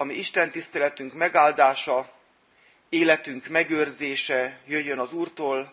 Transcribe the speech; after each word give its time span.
ami 0.00 0.14
Isten 0.14 0.50
tiszteletünk 0.50 1.14
megáldása, 1.14 2.10
életünk 2.88 3.48
megőrzése 3.48 4.60
jöjjön 4.66 4.98
az 4.98 5.12
Úrtól, 5.12 5.72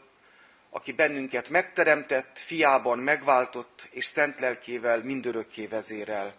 aki 0.70 0.91
bennünket 0.91 1.50
megteremtett, 1.50 2.39
fiában 2.39 3.00
megváltott, 3.00 3.88
és 3.91 4.05
szent 4.05 4.39
lelkével 4.39 5.00
mindörökké 5.04 5.66
vezérel. 5.66 6.36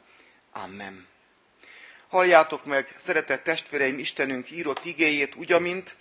Amen. 0.52 1.06
Halljátok 2.08 2.64
meg, 2.64 2.94
szeretett 2.96 3.42
testvéreim, 3.42 3.98
Istenünk 3.98 4.50
írott 4.50 4.84
igéjét, 4.84 5.34
ugyamint 5.34 5.96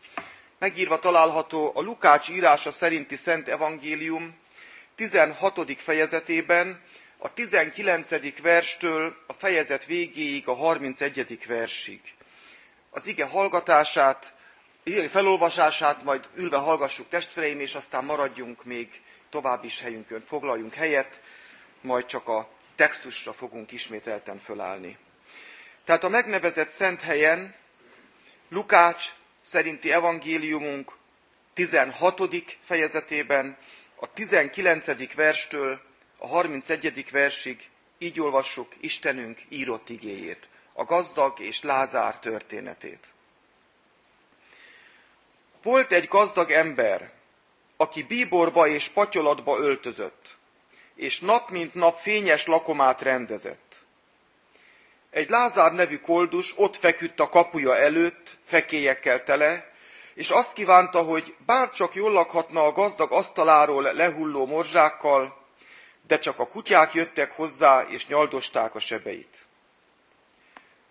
megírva 0.60 1.00
található 1.00 1.72
a 1.76 1.82
Lukács 1.82 2.30
írása 2.30 2.72
szerinti 2.72 3.16
Szent 3.16 3.48
Evangélium 3.48 4.36
16. 4.96 5.82
fejezetében, 5.82 6.82
a 7.18 7.34
19. 7.34 8.42
verstől 8.42 9.16
a 9.28 9.34
fejezet 9.34 9.86
végéig, 9.86 10.48
a 10.48 10.54
31. 10.54 11.46
versig. 11.48 12.02
Az 12.90 13.08
ige 13.08 13.26
hallgatását, 13.26 14.34
ige 14.84 15.10
felolvasását 15.10 16.04
majd 16.04 16.30
ülve 16.36 16.58
hallgassuk 16.58 17.10
testvéreim, 17.10 17.60
és 17.60 17.76
aztán 17.76 18.06
maradjunk 18.06 18.64
még 18.64 19.02
tovább 19.30 19.64
is 19.64 19.80
helyünkön, 19.80 20.22
foglaljunk 20.22 20.74
helyet, 20.74 21.20
majd 21.82 22.06
csak 22.06 22.28
a 22.28 22.50
textusra 22.76 23.34
fogunk 23.34 23.72
ismételten 23.72 24.40
fölállni. 24.40 24.98
Tehát 25.86 26.04
a 26.04 26.10
megnevezett 26.10 26.70
szent 26.70 27.02
helyen 27.02 27.56
Lukács 28.50 29.14
szerinti 29.42 29.92
evangéliumunk 29.92 30.92
16. 31.54 32.22
fejezetében 32.64 33.58
a 33.96 34.14
19. 34.14 35.14
verstől 35.14 35.82
a 36.18 36.28
31. 36.28 37.12
versig 37.12 37.70
így 37.98 38.20
olvassuk 38.20 38.74
Istenünk 38.80 39.42
írott 39.50 39.90
igéjét, 39.90 40.48
a 40.74 40.84
gazdag 40.84 41.40
és 41.40 41.62
Lázár 41.62 42.20
történetét. 42.20 43.08
Volt 45.64 45.92
egy 45.92 46.08
gazdag 46.08 46.52
ember, 46.52 47.12
aki 47.78 48.04
bíborba 48.04 48.68
és 48.68 48.90
patyolatba 48.90 49.58
öltözött, 49.58 50.36
és 50.96 51.20
nap 51.20 51.50
mint 51.50 51.74
nap 51.74 51.98
fényes 51.98 52.46
lakomát 52.46 53.02
rendezett. 53.02 53.76
Egy 55.10 55.30
Lázár 55.30 55.74
nevű 55.74 55.98
koldus 55.98 56.54
ott 56.58 56.76
feküdt 56.76 57.20
a 57.20 57.30
kapuja 57.30 57.78
előtt, 57.78 58.38
fekélyekkel 58.46 59.24
tele, 59.24 59.74
és 60.14 60.30
azt 60.30 60.54
kívánta, 60.54 61.02
hogy 61.02 61.36
bárcsak 61.46 61.96
jól 61.96 62.12
lakhatna 62.12 62.66
a 62.66 62.72
gazdag 62.72 63.12
asztaláról 63.12 63.94
lehulló 63.94 64.46
morzsákkal, 64.46 65.45
de 66.08 66.20
csak 66.20 66.40
a 66.40 66.48
kutyák 66.48 66.94
jöttek 66.94 67.32
hozzá, 67.32 67.82
és 67.82 68.08
nyaldosták 68.08 68.76
a 68.76 68.80
sebeit. 68.80 69.46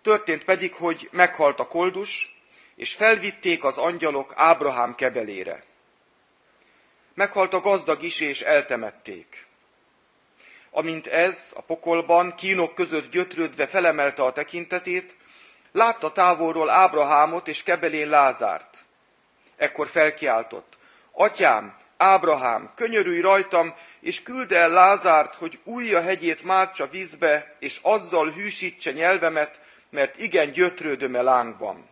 Történt 0.01 0.43
pedig, 0.43 0.73
hogy 0.73 1.09
meghalt 1.11 1.59
a 1.59 1.67
koldus, 1.67 2.35
és 2.75 2.93
felvitték 2.93 3.63
az 3.63 3.77
angyalok 3.77 4.33
Ábrahám 4.35 4.95
kebelére. 4.95 5.63
Meghalt 7.13 7.53
a 7.53 7.59
gazdag 7.59 8.03
is, 8.03 8.19
és 8.19 8.41
eltemették. 8.41 9.45
Amint 10.71 11.07
ez 11.07 11.53
a 11.55 11.61
pokolban 11.61 12.35
kínok 12.35 12.75
között 12.75 13.11
gyötrődve 13.11 13.67
felemelte 13.67 14.23
a 14.23 14.31
tekintetét, 14.31 15.15
látta 15.71 16.11
távolról 16.11 16.69
Ábrahámot 16.69 17.47
és 17.47 17.63
kebelén 17.63 18.09
Lázárt. 18.09 18.85
Ekkor 19.55 19.87
felkiáltott, 19.87 20.77
Atyám, 21.11 21.77
Ábrahám, 21.97 22.71
könyörülj 22.75 23.19
rajtam, 23.19 23.73
és 23.99 24.23
küld 24.23 24.51
el 24.51 24.69
Lázárt, 24.69 25.35
hogy 25.35 25.59
újja 25.63 26.01
hegyét 26.01 26.43
mártsa 26.43 26.87
vízbe, 26.87 27.55
és 27.59 27.79
azzal 27.81 28.31
hűsítse 28.31 28.91
nyelvemet, 28.91 29.59
mert 29.89 30.19
igen 30.19 30.51
gyötrődöm-e 30.51 31.21
lángban. 31.21 31.89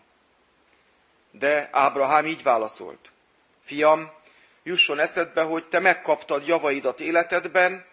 De 1.31 1.69
Ábrahám 1.71 2.25
így 2.25 2.43
válaszolt. 2.43 3.11
Fiam, 3.63 4.11
jusson 4.63 5.00
eszedbe, 5.00 5.41
hogy 5.41 5.63
te 5.63 5.79
megkaptad 5.79 6.47
javaidat 6.47 6.99
életedben, 6.99 7.85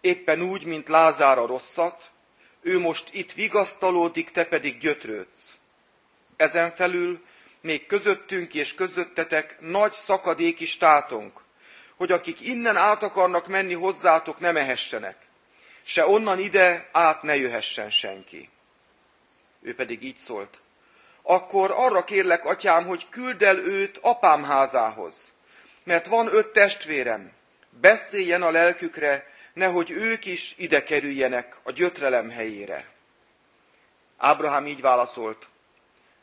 éppen 0.00 0.40
úgy, 0.40 0.64
mint 0.64 0.88
Lázár 0.88 1.38
a 1.38 1.46
rosszat, 1.46 2.10
ő 2.60 2.78
most 2.78 3.08
itt 3.14 3.32
vigasztalódik, 3.32 4.30
te 4.30 4.44
pedig 4.44 4.78
gyötrődsz. 4.78 5.56
Ezen 6.36 6.74
felül 6.74 7.24
még 7.60 7.86
közöttünk 7.86 8.54
és 8.54 8.74
közöttetek 8.74 9.56
nagy 9.60 9.92
szakadék 9.92 10.60
is 10.60 10.76
tátunk, 10.76 11.40
hogy 11.98 12.12
akik 12.12 12.40
innen 12.40 12.76
át 12.76 13.02
akarnak 13.02 13.46
menni 13.46 13.74
hozzátok, 13.74 14.38
ne 14.38 14.52
mehessenek, 14.52 15.16
se 15.82 16.06
onnan 16.06 16.38
ide 16.38 16.88
át 16.92 17.22
ne 17.22 17.36
jöhessen 17.36 17.90
senki. 17.90 18.48
Ő 19.60 19.74
pedig 19.74 20.02
így 20.02 20.16
szólt. 20.16 20.60
Akkor 21.22 21.72
arra 21.76 22.04
kérlek, 22.04 22.44
atyám, 22.44 22.86
hogy 22.86 23.08
küld 23.08 23.42
el 23.42 23.58
őt 23.58 23.98
apám 24.00 24.44
házához, 24.44 25.32
mert 25.84 26.06
van 26.06 26.34
öt 26.34 26.48
testvérem, 26.48 27.32
beszéljen 27.70 28.42
a 28.42 28.50
lelkükre, 28.50 29.26
nehogy 29.52 29.90
ők 29.90 30.24
is 30.24 30.54
ide 30.56 30.82
kerüljenek 30.82 31.56
a 31.62 31.70
gyötrelem 31.70 32.30
helyére. 32.30 32.86
Ábrahám 34.16 34.66
így 34.66 34.80
válaszolt, 34.80 35.48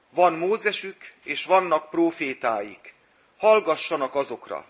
van 0.10 0.34
Mózesük 0.34 1.14
és 1.24 1.46
vannak 1.46 1.90
profétáik, 1.90 2.94
hallgassanak 3.38 4.16
azokra. 4.16 4.66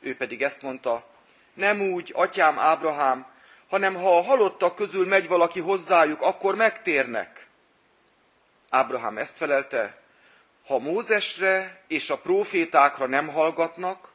Ő 0.00 0.16
pedig 0.16 0.42
ezt 0.42 0.62
mondta, 0.62 1.06
nem 1.54 1.80
úgy, 1.80 2.12
atyám 2.14 2.58
Ábrahám, 2.58 3.26
hanem 3.68 3.94
ha 3.94 4.16
a 4.16 4.22
halottak 4.22 4.74
közül 4.74 5.06
megy 5.06 5.28
valaki 5.28 5.60
hozzájuk, 5.60 6.20
akkor 6.20 6.54
megtérnek. 6.54 7.46
Ábrahám 8.70 9.18
ezt 9.18 9.36
felelte, 9.36 10.00
ha 10.66 10.78
Mózesre 10.78 11.82
és 11.86 12.10
a 12.10 12.18
profétákra 12.18 13.06
nem 13.06 13.28
hallgatnak, 13.28 14.12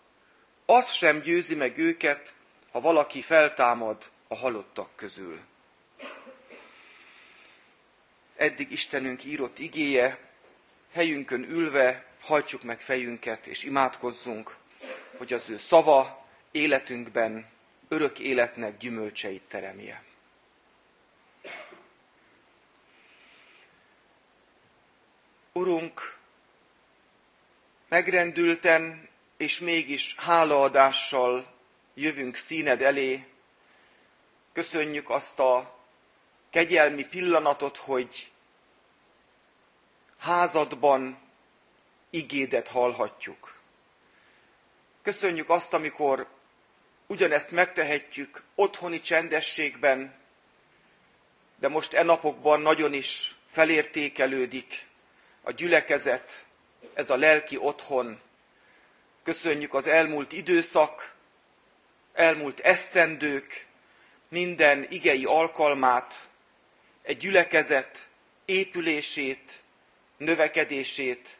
az 0.65 0.91
sem 0.91 1.19
győzi 1.19 1.55
meg 1.55 1.77
őket, 1.77 2.33
ha 2.71 2.79
valaki 2.79 3.21
feltámad 3.21 4.11
a 4.27 4.35
halottak 4.35 4.89
közül. 4.95 5.39
Eddig 8.35 8.71
Istenünk 8.71 9.23
írott 9.23 9.59
igéje, 9.59 10.19
helyünkön 10.93 11.43
ülve 11.49 12.05
hajtsuk 12.21 12.63
meg 12.63 12.79
fejünket 12.79 13.45
és 13.45 13.63
imádkozzunk, 13.63 14.55
hogy 15.17 15.33
az 15.33 15.49
ő 15.49 15.57
szava 15.57 16.25
életünkben 16.51 17.51
örök 17.87 18.19
életnek 18.19 18.77
gyümölcseit 18.77 19.41
teremje. 19.41 20.03
Urunk, 25.51 26.17
megrendülten 27.87 29.09
és 29.37 29.59
mégis 29.59 30.15
hálaadással 30.17 31.53
jövünk 31.93 32.35
színed 32.35 32.81
elé. 32.81 33.25
Köszönjük 34.53 35.09
azt 35.09 35.39
a 35.39 35.79
kegyelmi 36.49 37.05
pillanatot, 37.05 37.77
hogy 37.77 38.31
házadban 40.17 41.17
igédet 42.09 42.67
hallhatjuk. 42.67 43.62
Köszönjük 45.03 45.49
azt, 45.49 45.73
amikor 45.73 46.27
ugyanezt 47.07 47.51
megtehetjük 47.51 48.43
otthoni 48.55 48.99
csendességben, 48.99 50.13
de 51.59 51.67
most 51.67 51.93
e 51.93 52.03
napokban 52.03 52.61
nagyon 52.61 52.93
is 52.93 53.35
felértékelődik 53.51 54.85
a 55.41 55.51
gyülekezet, 55.51 56.45
ez 56.93 57.09
a 57.09 57.15
lelki 57.15 57.57
otthon. 57.57 58.19
Köszönjük 59.23 59.73
az 59.73 59.87
elmúlt 59.87 60.31
időszak, 60.31 61.13
elmúlt 62.13 62.59
esztendők, 62.59 63.65
minden 64.29 64.87
igei 64.89 65.25
alkalmát, 65.25 66.27
egy 67.01 67.17
gyülekezet 67.17 68.07
épülését, 68.45 69.63
növekedését, 70.17 71.37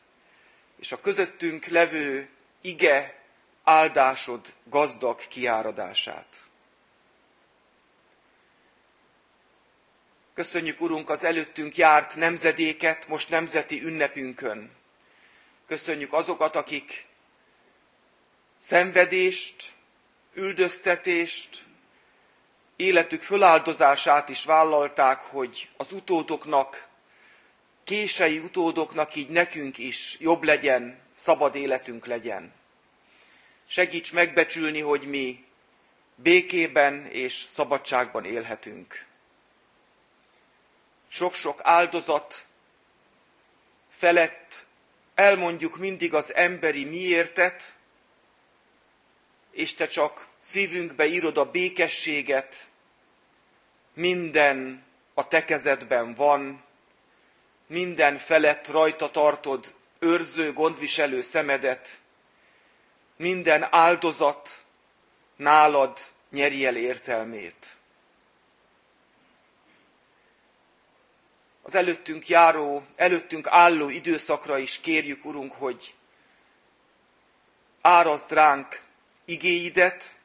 és 0.80 0.92
a 0.92 1.00
közöttünk 1.00 1.66
levő 1.66 2.28
ige 2.62 3.23
áldásod 3.64 4.54
gazdag 4.64 5.28
kiáradását. 5.28 6.26
Köszönjük, 10.34 10.82
Urunk, 10.82 11.10
az 11.10 11.24
előttünk 11.24 11.78
járt 11.78 12.16
nemzedéket, 12.16 13.08
most 13.08 13.30
nemzeti 13.30 13.84
ünnepünkön. 13.84 14.72
Köszönjük 15.68 16.14
azokat, 16.14 16.56
akik 16.56 17.06
szenvedést, 18.60 19.72
üldöztetést, 20.34 21.66
életük 22.76 23.22
föláldozását 23.22 24.30
is 24.30 24.46
vállalták, 24.46 25.20
hogy 25.20 25.70
az 25.78 25.92
utódoknak, 25.92 26.88
kései 27.84 28.38
utódoknak, 28.38 29.16
így 29.16 29.30
nekünk 29.30 29.78
is 29.78 30.18
jobb 30.20 30.44
legyen, 30.44 31.00
szabad 31.14 31.56
életünk 31.56 32.06
legyen. 32.06 32.54
Segíts 33.68 34.14
megbecsülni, 34.14 34.80
hogy 34.80 35.02
mi 35.08 35.46
békében 36.16 37.06
és 37.06 37.34
szabadságban 37.34 38.26
élhetünk. 38.26 39.06
Sok-sok 41.08 41.60
áldozat 41.64 42.46
felett 43.90 44.66
elmondjuk 45.16 45.78
mindig 45.78 46.14
az 46.14 46.34
emberi 46.34 46.86
miértet, 46.86 47.76
és 49.52 49.74
te 49.74 49.88
csak 49.88 50.28
szívünkbe 50.38 51.06
írod 51.06 51.38
a 51.38 51.52
békességet, 51.52 52.68
minden 53.94 54.84
a 55.14 55.28
te 55.28 55.46
kezedben 55.46 56.14
van, 56.14 56.64
minden 57.68 58.18
felett 58.18 58.68
rajta 58.68 59.12
tartod 59.12 59.74
őrző, 60.00 60.54
gondviselő 60.54 61.22
szemedet, 61.22 62.02
minden 63.24 63.68
áldozat 63.70 64.64
nálad 65.36 66.00
nyeri 66.30 66.66
el 66.66 66.76
értelmét. 66.76 67.76
Az 71.62 71.76
előttünk 71.76 72.28
járó, 72.28 72.86
előttünk 72.96 73.48
álló 73.50 73.90
időszakra 73.90 74.58
is 74.58 74.80
kérjük, 74.80 75.26
Urunk, 75.26 75.54
hogy 75.54 75.96
árazd 77.82 78.32
ránk 78.32 78.82
igéidet, 79.26 80.16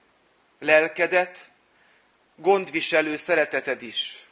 lelkedet, 0.58 1.50
gondviselő 2.36 3.16
szereteted 3.16 3.82
is. 3.82 4.26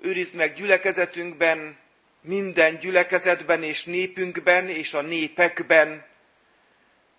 Őrizd 0.00 0.34
meg 0.34 0.54
gyülekezetünkben, 0.54 1.78
minden 2.20 2.78
gyülekezetben 2.78 3.62
és 3.62 3.84
népünkben 3.84 4.68
és 4.68 4.94
a 4.94 5.00
népekben, 5.00 6.10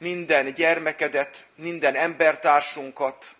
minden 0.03 0.53
gyermekedet, 0.53 1.47
minden 1.55 1.95
embertársunkat. 1.95 3.35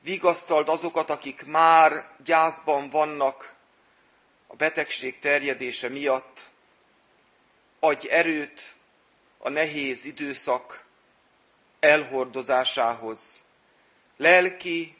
Vigasztald 0.00 0.68
azokat, 0.68 1.10
akik 1.10 1.44
már 1.46 2.10
gyászban 2.24 2.90
vannak 2.90 3.54
a 4.46 4.56
betegség 4.56 5.18
terjedése 5.18 5.88
miatt. 5.88 6.50
Adj 7.80 8.08
erőt 8.08 8.74
a 9.38 9.48
nehéz 9.48 10.04
időszak 10.04 10.84
elhordozásához, 11.80 13.42
lelki, 14.16 14.96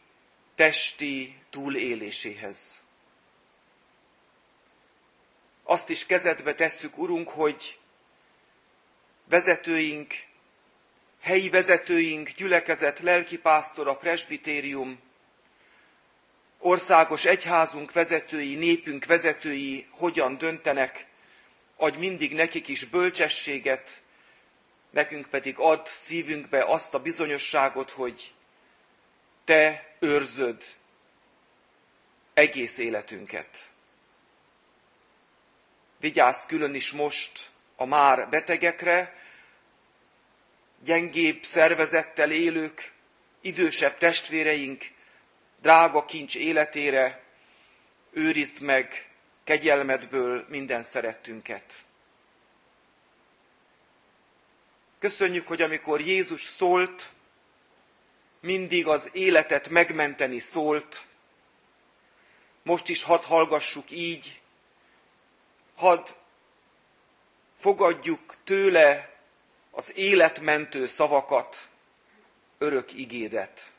testi 0.55 1.39
túléléséhez. 1.51 2.81
Azt 5.63 5.89
is 5.89 6.07
kezedbe 6.07 6.55
tesszük, 6.55 6.99
Urunk, 6.99 7.29
hogy 7.29 7.79
vezetőink, 9.29 10.15
helyi 11.21 11.49
vezetőink, 11.49 12.29
gyülekezet, 12.29 12.99
lelkipásztor, 12.99 13.89
a 13.89 13.97
presbitérium, 13.97 15.01
országos 16.59 17.25
egyházunk 17.25 17.93
vezetői, 17.93 18.55
népünk 18.55 19.05
vezetői 19.05 19.87
hogyan 19.91 20.39
döntenek, 20.39 21.07
adj 21.77 21.99
mindig 21.99 22.35
nekik 22.35 22.69
is 22.69 22.85
bölcsességet, 22.85 24.03
nekünk 24.91 25.27
pedig 25.27 25.59
ad 25.59 25.87
szívünkbe 25.87 26.65
azt 26.65 26.95
a 26.95 27.03
bizonyosságot, 27.03 27.91
hogy 27.91 28.33
te 29.45 29.95
őrzöd 29.99 30.65
egész 32.35 32.79
életünket. 32.79 33.69
Vigyázz 36.01 36.47
külön 36.47 36.75
is 36.75 36.93
most 36.93 37.51
a 37.81 37.85
már 37.85 38.29
betegekre, 38.29 39.15
gyengébb 40.85 41.45
szervezettel 41.45 42.31
élők, 42.31 42.93
idősebb 43.41 43.99
testvéreink 43.99 44.85
drága 45.61 46.05
kincs 46.05 46.37
életére, 46.37 47.23
őrizd 48.11 48.61
meg 48.61 49.11
kegyelmedből 49.45 50.47
minden 50.49 50.83
szerettünket. 50.83 51.73
Köszönjük, 54.99 55.47
hogy 55.47 55.63
amikor 55.63 56.01
Jézus 56.01 56.45
szólt, 56.45 57.11
mindig 58.41 58.87
az 58.87 59.11
életet 59.13 59.69
megmenteni 59.69 60.39
szólt, 60.39 61.07
most 62.63 62.89
is 62.89 63.03
hadd 63.03 63.23
hallgassuk 63.23 63.91
így, 63.91 64.41
hadd 65.77 66.09
fogadjuk 67.59 68.37
tőle 68.45 69.17
az 69.71 69.97
életmentő 69.97 70.87
szavakat, 70.87 71.69
örök 72.59 72.95
igédet. 72.95 73.71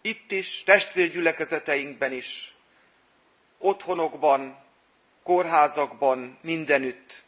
Itt 0.00 0.30
is, 0.30 0.62
testvérgyülekezeteinkben 0.62 2.12
is, 2.12 2.54
otthonokban, 3.58 4.58
kórházakban, 5.22 6.38
mindenütt 6.40 7.24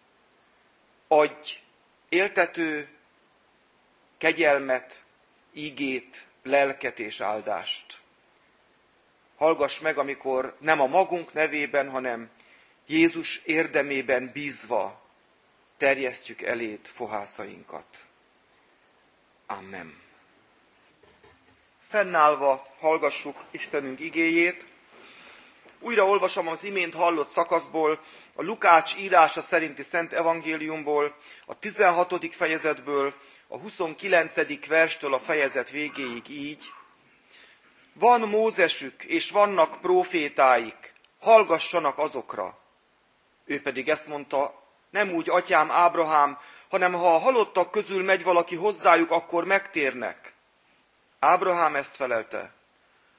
adj 1.09 1.61
éltető 2.09 2.89
kegyelmet, 4.19 5.05
ígét, 5.53 6.27
lelket 6.43 6.99
és 6.99 7.21
áldást. 7.21 8.01
Hallgass 9.37 9.81
meg, 9.81 9.99
amikor 9.99 10.57
nem 10.61 10.81
a 10.81 10.87
magunk 10.87 11.33
nevében, 11.33 11.91
hanem 11.91 12.31
Jézus 12.87 13.41
érdemében 13.45 14.31
bízva 14.33 15.03
terjesztjük 15.77 16.43
eléd 16.43 16.81
fohászainkat. 16.83 18.07
Amen. 19.47 20.01
Fennállva 21.89 22.75
hallgassuk 22.79 23.45
Istenünk 23.51 24.01
igéjét. 24.01 24.67
Újra 25.81 26.07
olvasom 26.07 26.49
az 26.49 26.65
imént 26.65 26.95
hallott 26.95 27.29
szakaszból, 27.29 28.01
a 28.35 28.43
Lukács 28.43 28.97
írása 28.97 29.41
szerinti 29.41 29.83
Szent 29.83 30.13
Evangéliumból, 30.13 31.17
a 31.47 31.59
16. 31.59 32.35
fejezetből, 32.35 33.15
a 33.49 33.59
29. 33.59 34.67
verstől 34.67 35.15
a 35.15 35.21
fejezet 35.21 35.71
végéig 35.71 36.29
így. 36.29 36.73
Van 37.93 38.21
Mózesük, 38.21 39.05
és 39.05 39.31
vannak 39.31 39.81
profétáik, 39.81 40.95
hallgassanak 41.21 41.99
azokra. 41.99 42.65
Ő 43.47 43.63
pedig 43.63 43.89
ezt 43.89 44.07
mondta, 44.07 44.63
nem 44.91 45.11
úgy 45.11 45.31
atyám 45.31 45.71
Ábrahám, 45.71 46.39
hanem 46.69 46.93
ha 46.93 47.15
a 47.15 47.19
halottak 47.19 47.71
közül 47.71 48.05
megy 48.05 48.23
valaki 48.23 48.57
hozzájuk, 48.57 49.11
akkor 49.11 49.45
megtérnek. 49.45 50.33
Ábrahám 51.19 51.75
ezt 51.75 51.97
felelte, 51.97 52.53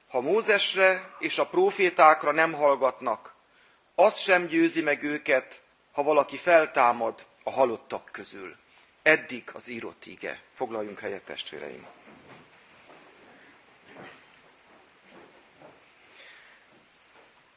ha 0.08 0.20
Mózesre 0.20 1.14
és 1.18 1.38
a 1.38 1.46
profétákra 1.46 2.32
nem 2.32 2.52
hallgatnak, 2.52 3.34
az 3.94 4.18
sem 4.18 4.46
győzi 4.46 4.82
meg 4.82 5.02
őket, 5.02 5.60
ha 5.92 6.02
valaki 6.02 6.36
feltámad 6.36 7.26
a 7.42 7.50
halottak 7.50 8.08
közül. 8.12 8.56
Eddig 9.02 9.50
az 9.52 9.68
írott 9.68 10.06
ige. 10.06 10.40
Foglaljunk 10.54 10.98
helyet, 10.98 11.22
testvéreim! 11.22 11.86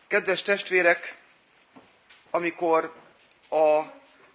Kedves 0.08 0.42
testvérek, 0.42 1.21
amikor 2.32 2.94
a 3.50 3.82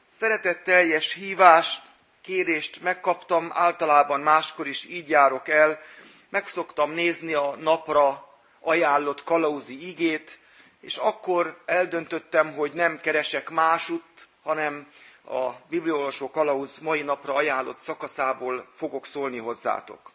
szeretetteljes 0.09 1.13
hívást, 1.13 1.83
kérést 2.23 2.83
megkaptam, 2.83 3.51
általában 3.53 4.21
máskor 4.21 4.67
is 4.67 4.85
így 4.85 5.09
járok 5.09 5.49
el, 5.49 5.81
megszoktam 6.29 6.91
nézni 6.91 7.35
a 7.35 7.57
napra 7.57 8.29
ajánlott 8.61 9.25
kalauzi 9.25 9.89
igét, 9.89 10.39
és 10.81 10.97
akkor 10.97 11.59
eldöntöttem, 11.65 12.55
hogy 12.55 12.73
nem 12.73 13.01
keresek 13.01 13.51
másutt, 13.51 14.27
hanem 14.43 14.93
a 15.25 15.51
Bibliolvasó 15.69 16.31
Kalauz 16.31 16.79
mai 16.79 17.03
napra 17.03 17.35
ajánlott 17.35 17.79
szakaszából 17.79 18.69
fogok 18.77 19.07
szólni 19.07 19.39
hozzátok. 19.39 20.13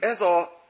Ez 0.00 0.20
a 0.20 0.61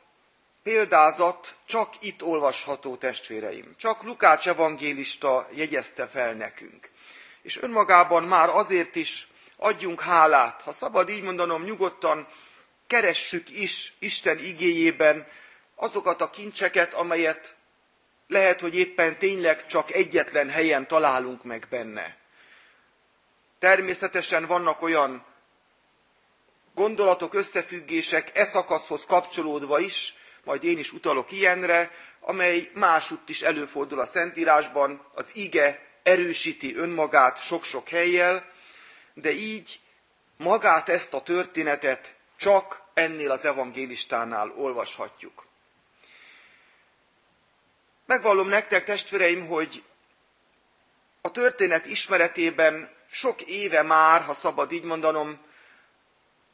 példázat 0.63 1.57
csak 1.67 1.95
itt 2.01 2.23
olvasható, 2.23 2.97
testvéreim. 2.97 3.75
Csak 3.77 4.03
Lukács 4.03 4.49
evangélista 4.49 5.49
jegyezte 5.55 6.07
fel 6.07 6.33
nekünk. 6.33 6.91
És 7.43 7.57
önmagában 7.57 8.23
már 8.23 8.49
azért 8.49 8.97
is 8.97 9.29
adjunk 9.57 10.01
hálát, 10.01 10.63
ha 10.63 10.73
szabad 10.73 11.09
így 11.09 11.23
mondanom, 11.23 11.63
nyugodtan 11.63 12.29
keressük 12.87 13.51
is 13.51 13.95
Isten 13.99 14.39
igéjében 14.39 15.27
azokat 15.75 16.21
a 16.21 16.31
kincseket, 16.31 16.95
amelyet 16.95 17.57
lehet, 18.29 18.61
hogy 18.61 18.77
éppen 18.77 19.19
tényleg 19.19 19.67
csak 19.67 19.93
egyetlen 19.93 20.49
helyen 20.49 20.87
találunk 20.87 21.45
meg 21.45 21.67
benne. 21.71 22.17
Természetesen 23.59 24.47
vannak 24.47 24.83
olyan 24.83 25.25
gondolatok, 26.75 27.35
összefüggések 27.35 28.39
e 28.39 28.45
szakaszhoz 28.45 29.05
kapcsolódva 29.05 29.79
is, 29.79 30.15
majd 30.45 30.65
én 30.65 30.79
is 30.79 30.93
utalok 30.93 31.33
ilyenre, 31.33 31.91
amely 32.21 32.71
másutt 32.75 33.29
is 33.29 33.43
előfordul 33.43 34.01
a 34.01 34.07
Szentírásban, 34.07 35.07
az 35.15 35.37
ige 35.37 35.87
erősíti 36.03 36.77
önmagát 36.77 37.43
sok-sok 37.43 37.89
helyjel, 37.89 38.51
de 39.15 39.31
így 39.31 39.81
magát 40.37 40.89
ezt 40.89 41.15
a 41.15 41.23
történetet 41.23 42.15
csak 42.37 42.83
ennél 42.95 43.31
az 43.31 43.45
evangélistánál 43.45 44.53
olvashatjuk. 44.57 45.47
Megvallom 48.07 48.49
nektek, 48.49 48.85
testvéreim, 48.85 49.47
hogy 49.47 49.83
a 51.21 51.31
történet 51.31 51.87
ismeretében 51.87 52.91
sok 53.11 53.41
éve 53.43 53.83
már, 53.83 54.23
ha 54.23 54.35
szabad 54.35 54.73
így 54.73 54.83
mondanom, 54.83 55.39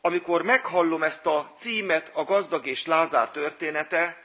amikor 0.01 0.43
meghallom 0.43 1.03
ezt 1.03 1.27
a 1.27 1.53
címet, 1.57 2.11
a 2.15 2.25
gazdag 2.25 2.67
és 2.67 2.87
Lázár 2.87 3.31
története, 3.31 4.23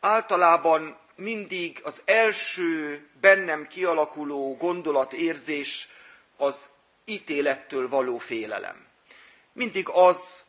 általában 0.00 0.98
mindig 1.16 1.80
az 1.82 2.02
első 2.04 3.02
bennem 3.20 3.66
kialakuló 3.66 4.56
gondolatérzés 4.56 5.88
az 6.36 6.68
ítélettől 7.04 7.88
való 7.88 8.18
félelem. 8.18 8.86
Mindig 9.52 9.88
az 9.88 10.44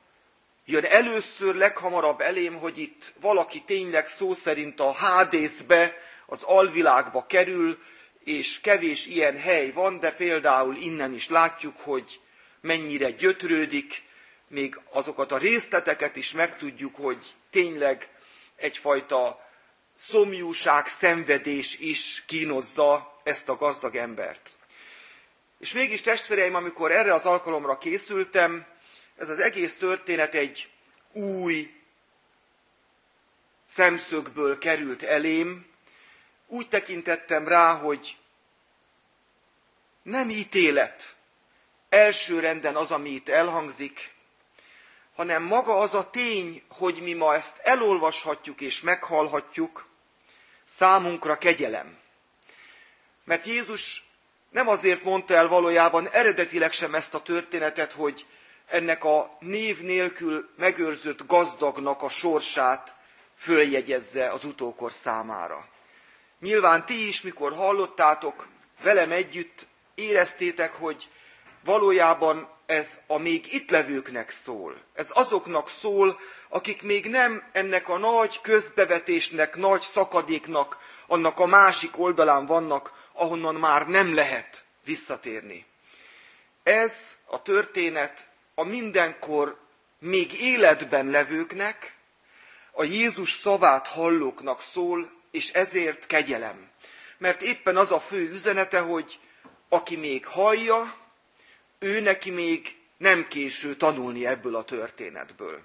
jön 0.66 0.86
először, 0.86 1.56
leghamarabb 1.56 2.22
elém, 2.22 2.56
hogy 2.58 2.78
itt 2.78 3.14
valaki 3.22 3.62
tényleg 3.62 4.08
szó 4.08 4.34
szerint 4.34 4.80
a 4.80 4.92
hádészbe, 4.92 5.98
az 6.26 6.44
alvilágba 6.44 7.26
kerül, 7.26 7.78
és 8.24 8.62
kevés 8.62 9.06
ilyen 9.06 9.38
hely 9.38 9.72
van, 9.72 10.00
de 10.00 10.12
például 10.12 10.76
innen 10.76 11.14
is 11.14 11.30
látjuk, 11.30 11.80
hogy 11.80 12.20
mennyire 12.62 13.12
gyötrődik, 13.12 14.04
még 14.48 14.80
azokat 14.90 15.32
a 15.32 15.38
részleteket 15.38 16.16
is 16.16 16.32
megtudjuk, 16.32 16.96
hogy 16.96 17.26
tényleg 17.50 18.10
egyfajta 18.56 19.50
szomjúság, 19.96 20.88
szenvedés 20.88 21.80
is 21.80 22.24
kínozza 22.28 23.20
ezt 23.24 23.50
a 23.50 23.56
gazdag 23.56 23.96
embert. 23.96 24.50
És 25.60 25.74
mégis 25.74 26.02
testvéreim, 26.02 26.56
amikor 26.56 26.92
erre 26.92 27.14
az 27.14 27.26
alkalomra 27.26 27.78
készültem, 27.78 28.66
ez 29.18 29.30
az 29.30 29.40
egész 29.40 29.78
történet 29.78 30.36
egy 30.36 30.70
új 31.12 31.74
szemszögből 33.66 34.58
került 34.58 35.04
elém, 35.04 35.66
úgy 36.48 36.70
tekintettem 36.70 37.48
rá, 37.48 37.74
hogy 37.74 38.18
nem 40.04 40.30
ítélet 40.30 41.16
elsőrenden 41.90 42.76
az, 42.76 42.92
ami 42.92 43.10
itt 43.10 43.30
elhangzik, 43.30 44.15
hanem 45.16 45.44
maga 45.44 45.78
az 45.78 45.94
a 45.94 46.10
tény, 46.10 46.64
hogy 46.70 47.02
mi 47.02 47.14
ma 47.14 47.36
ezt 47.36 47.58
elolvashatjuk 47.58 48.62
és 48.62 48.82
meghallhatjuk, 48.82 49.88
számunkra 50.66 51.38
kegyelem. 51.38 51.98
Mert 53.24 53.46
Jézus 53.46 54.04
nem 54.50 54.68
azért 54.68 55.04
mondta 55.04 55.34
el 55.34 55.48
valójában 55.48 56.10
eredetileg 56.10 56.72
sem 56.72 56.96
ezt 56.96 57.14
a 57.14 57.22
történetet, 57.22 57.92
hogy 57.92 58.26
ennek 58.68 59.04
a 59.04 59.38
név 59.40 59.82
nélkül 59.82 60.50
megőrzött 60.58 61.28
gazdagnak 61.28 62.02
a 62.02 62.10
sorsát 62.10 62.96
följegyezze 63.38 64.28
az 64.30 64.44
utókor 64.44 64.92
számára. 64.92 65.68
Nyilván 66.40 66.86
ti 66.86 67.08
is, 67.08 67.22
mikor 67.22 67.54
hallottátok, 67.54 68.48
velem 68.82 69.12
együtt 69.12 69.68
éreztétek, 69.96 70.74
hogy 70.74 71.10
valójában 71.64 72.55
ez 72.66 73.00
a 73.08 73.18
még 73.18 73.54
itt 73.54 73.70
levőknek 73.70 74.30
szól. 74.30 74.82
Ez 74.94 75.10
azoknak 75.14 75.70
szól, 75.70 76.20
akik 76.50 76.82
még 76.82 77.06
nem 77.06 77.44
ennek 77.52 77.90
a 77.90 77.98
nagy 77.98 78.42
közbevetésnek, 78.42 79.56
nagy 79.56 79.82
szakadéknak, 79.82 80.78
annak 81.08 81.40
a 81.40 81.46
másik 81.46 82.00
oldalán 82.00 82.46
vannak, 82.46 82.94
ahonnan 83.14 83.56
már 83.56 83.88
nem 83.88 84.14
lehet 84.14 84.66
visszatérni. 84.86 85.66
Ez 86.64 87.18
a 87.26 87.42
történet 87.42 88.28
a 88.56 88.64
mindenkor 88.64 89.60
még 90.00 90.42
életben 90.42 91.06
levőknek, 91.06 91.96
a 92.72 92.84
Jézus 92.84 93.32
szavát 93.32 93.88
hallóknak 93.88 94.62
szól, 94.62 95.12
és 95.32 95.52
ezért 95.52 96.08
kegyelem. 96.08 96.70
Mert 97.18 97.42
éppen 97.42 97.78
az 97.78 97.92
a 97.92 98.00
fő 98.00 98.30
üzenete, 98.32 98.80
hogy 98.80 99.20
aki 99.70 99.96
még 99.96 100.26
hallja, 100.26 100.96
ő 101.86 102.00
neki 102.00 102.32
még 102.32 102.76
nem 102.98 103.28
késő 103.28 103.76
tanulni 103.76 104.26
ebből 104.26 104.56
a 104.56 104.64
történetből. 104.64 105.62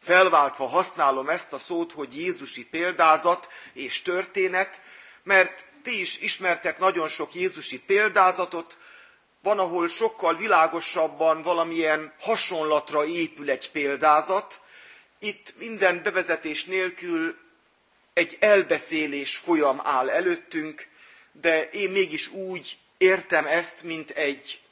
Felváltva 0.00 0.66
használom 0.66 1.28
ezt 1.28 1.52
a 1.52 1.58
szót, 1.58 1.92
hogy 1.92 2.16
Jézusi 2.18 2.64
példázat 2.64 3.48
és 3.72 4.02
történet, 4.02 4.80
mert 5.22 5.64
ti 5.82 6.00
is 6.00 6.18
ismertek 6.18 6.78
nagyon 6.78 7.08
sok 7.08 7.34
Jézusi 7.34 7.80
példázatot, 7.80 8.78
van, 9.42 9.58
ahol 9.58 9.88
sokkal 9.88 10.36
világosabban 10.36 11.42
valamilyen 11.42 12.12
hasonlatra 12.20 13.04
épül 13.04 13.50
egy 13.50 13.70
példázat. 13.70 14.60
Itt 15.18 15.54
minden 15.58 16.02
bevezetés 16.02 16.64
nélkül 16.64 17.36
egy 18.12 18.36
elbeszélés 18.40 19.36
folyam 19.36 19.80
áll 19.84 20.10
előttünk, 20.10 20.88
de 21.32 21.70
én 21.70 21.90
mégis 21.90 22.28
úgy 22.28 22.78
értem 22.98 23.46
ezt, 23.46 23.82
mint 23.82 24.10
egy 24.10 24.62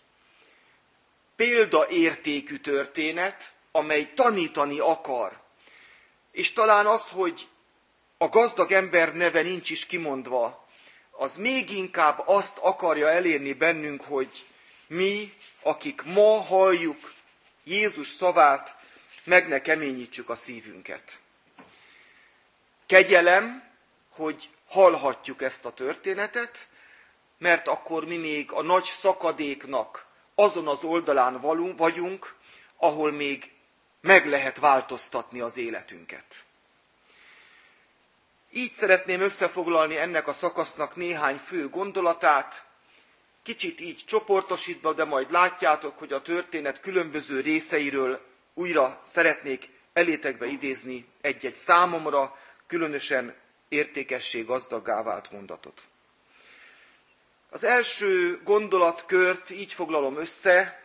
példaértékű 1.37 2.57
történet, 2.57 3.53
amely 3.73 4.13
tanítani 4.15 4.79
akar. 4.79 5.41
És 6.33 6.53
talán 6.53 6.87
az, 6.87 7.09
hogy 7.09 7.49
a 8.19 8.29
gazdag 8.29 8.73
ember 8.73 9.15
neve 9.15 9.43
nincs 9.43 9.71
is 9.71 9.87
kimondva, 9.87 10.69
az 11.11 11.37
még 11.37 11.71
inkább 11.71 12.23
azt 12.27 12.59
akarja 12.59 13.09
elérni 13.09 13.53
bennünk, 13.53 14.03
hogy 14.05 14.47
mi, 14.87 15.33
akik 15.63 16.03
ma 16.03 16.43
halljuk 16.43 17.13
Jézus 17.65 18.09
szavát, 18.09 18.77
meg 19.25 19.49
ne 19.49 19.61
keményítsük 19.61 20.31
a 20.31 20.35
szívünket. 20.35 21.19
Kegyelem, 22.87 23.71
hogy 24.13 24.49
hallhatjuk 24.69 25.43
ezt 25.43 25.65
a 25.65 25.73
történetet, 25.73 26.69
mert 27.39 27.69
akkor 27.69 28.05
mi 28.05 28.17
még 28.17 28.53
a 28.53 28.63
nagy 28.63 28.85
szakadéknak 29.01 30.07
azon 30.35 30.69
az 30.69 30.83
oldalán 30.83 31.41
valunk, 31.41 31.79
vagyunk, 31.79 32.35
ahol 32.77 33.13
még 33.13 33.51
meg 34.01 34.29
lehet 34.29 34.59
változtatni 34.59 35.41
az 35.41 35.57
életünket. 35.57 36.45
Így 38.51 38.73
szeretném 38.73 39.21
összefoglalni 39.21 39.97
ennek 39.97 40.29
a 40.29 40.33
szakasznak 40.33 40.97
néhány 40.97 41.37
fő 41.37 41.69
gondolatát, 41.69 42.65
kicsit 43.43 43.81
így 43.81 44.05
csoportosítva, 44.07 44.93
de 44.93 45.05
majd 45.05 45.31
látjátok, 45.31 45.99
hogy 45.99 46.13
a 46.13 46.23
történet 46.23 46.81
különböző 46.81 47.41
részeiről 47.41 48.21
újra 48.55 49.01
szeretnék 49.05 49.71
elétekbe 49.93 50.47
idézni 50.47 51.07
egy-egy 51.21 51.55
számomra 51.55 52.39
különösen 52.67 53.35
értékesség 53.69 54.47
gazdaggá 54.47 55.03
vált 55.03 55.31
mondatot. 55.31 55.83
Az 57.53 57.65
első 57.65 58.41
gondolatkört 58.45 59.51
így 59.51 59.73
foglalom 59.73 60.17
össze, 60.17 60.83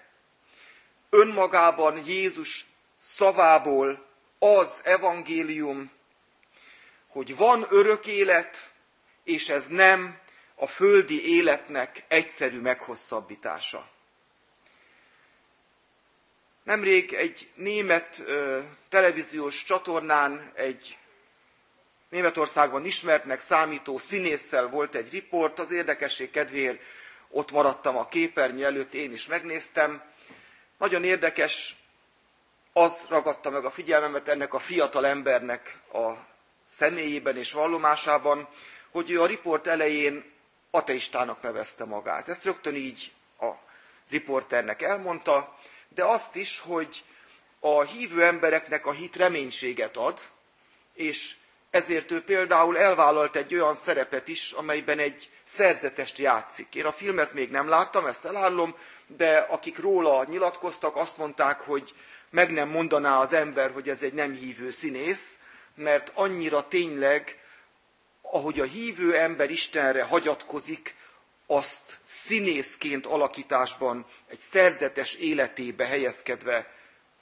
önmagában 1.09 2.05
Jézus 2.05 2.65
szavából 2.99 4.05
az 4.39 4.81
evangélium, 4.83 5.91
hogy 7.07 7.35
van 7.35 7.65
örök 7.69 8.05
élet, 8.05 8.71
és 9.23 9.49
ez 9.49 9.67
nem 9.67 10.19
a 10.55 10.67
földi 10.67 11.35
életnek 11.35 12.03
egyszerű 12.07 12.59
meghosszabbítása. 12.59 13.89
Nemrég 16.63 17.13
egy 17.13 17.49
német 17.55 18.23
televíziós 18.89 19.63
csatornán 19.63 20.51
egy 20.55 20.97
Németországban 22.09 22.85
ismertnek 22.85 23.39
számító 23.39 23.97
színésszel 23.97 24.67
volt 24.67 24.95
egy 24.95 25.11
riport, 25.11 25.59
az 25.59 25.71
érdekesség 25.71 26.31
kedvéért 26.31 26.81
ott 27.29 27.51
maradtam 27.51 27.97
a 27.97 28.07
képernyő 28.07 28.65
előtt, 28.65 28.93
én 28.93 29.11
is 29.11 29.27
megnéztem. 29.27 30.01
Nagyon 30.77 31.03
érdekes, 31.03 31.75
az 32.73 33.05
ragadta 33.09 33.49
meg 33.49 33.65
a 33.65 33.71
figyelmemet 33.71 34.27
ennek 34.27 34.53
a 34.53 34.59
fiatal 34.59 35.05
embernek 35.05 35.79
a 35.93 36.11
személyében 36.65 37.37
és 37.37 37.51
vallomásában, 37.51 38.47
hogy 38.91 39.11
ő 39.11 39.21
a 39.21 39.25
riport 39.25 39.67
elején 39.67 40.31
ateistának 40.71 41.41
nevezte 41.41 41.85
magát. 41.85 42.27
Ezt 42.27 42.43
rögtön 42.43 42.75
így 42.75 43.11
a 43.39 43.51
riporternek 44.09 44.81
elmondta, 44.81 45.57
de 45.89 46.03
azt 46.03 46.35
is, 46.35 46.59
hogy 46.59 47.03
a 47.59 47.81
hívő 47.81 48.23
embereknek 48.23 48.85
a 48.85 48.91
hit 48.91 49.15
reménységet 49.15 49.97
ad, 49.97 50.19
és 50.93 51.35
ezért 51.77 52.11
ő 52.11 52.21
például 52.21 52.77
elvállalt 52.77 53.35
egy 53.35 53.53
olyan 53.53 53.75
szerepet 53.75 54.27
is, 54.27 54.51
amelyben 54.51 54.99
egy 54.99 55.29
szerzetest 55.43 56.17
játszik. 56.17 56.75
Én 56.75 56.85
a 56.85 56.91
filmet 56.91 57.33
még 57.33 57.49
nem 57.51 57.69
láttam, 57.69 58.05
ezt 58.05 58.25
elállom, 58.25 58.75
de 59.07 59.37
akik 59.37 59.79
róla 59.79 60.25
nyilatkoztak, 60.29 60.95
azt 60.95 61.17
mondták, 61.17 61.59
hogy 61.59 61.93
meg 62.29 62.51
nem 62.51 62.69
mondaná 62.69 63.19
az 63.19 63.33
ember, 63.33 63.71
hogy 63.71 63.89
ez 63.89 64.01
egy 64.01 64.13
nem 64.13 64.33
hívő 64.33 64.71
színész, 64.71 65.39
mert 65.75 66.11
annyira 66.13 66.67
tényleg, 66.67 67.39
ahogy 68.21 68.59
a 68.59 68.63
hívő 68.63 69.15
ember 69.15 69.49
Istenre 69.49 70.03
hagyatkozik, 70.03 70.95
azt 71.47 71.99
színészként 72.05 73.05
alakításban, 73.05 74.05
egy 74.27 74.39
szerzetes 74.39 75.13
életébe 75.13 75.85
helyezkedve 75.85 76.73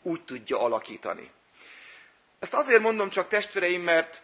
úgy 0.02 0.22
tudja 0.22 0.60
alakítani. 0.60 1.32
Ezt 2.40 2.54
azért 2.54 2.82
mondom 2.82 3.10
csak 3.10 3.28
testvéreim, 3.28 3.82
mert 3.82 4.24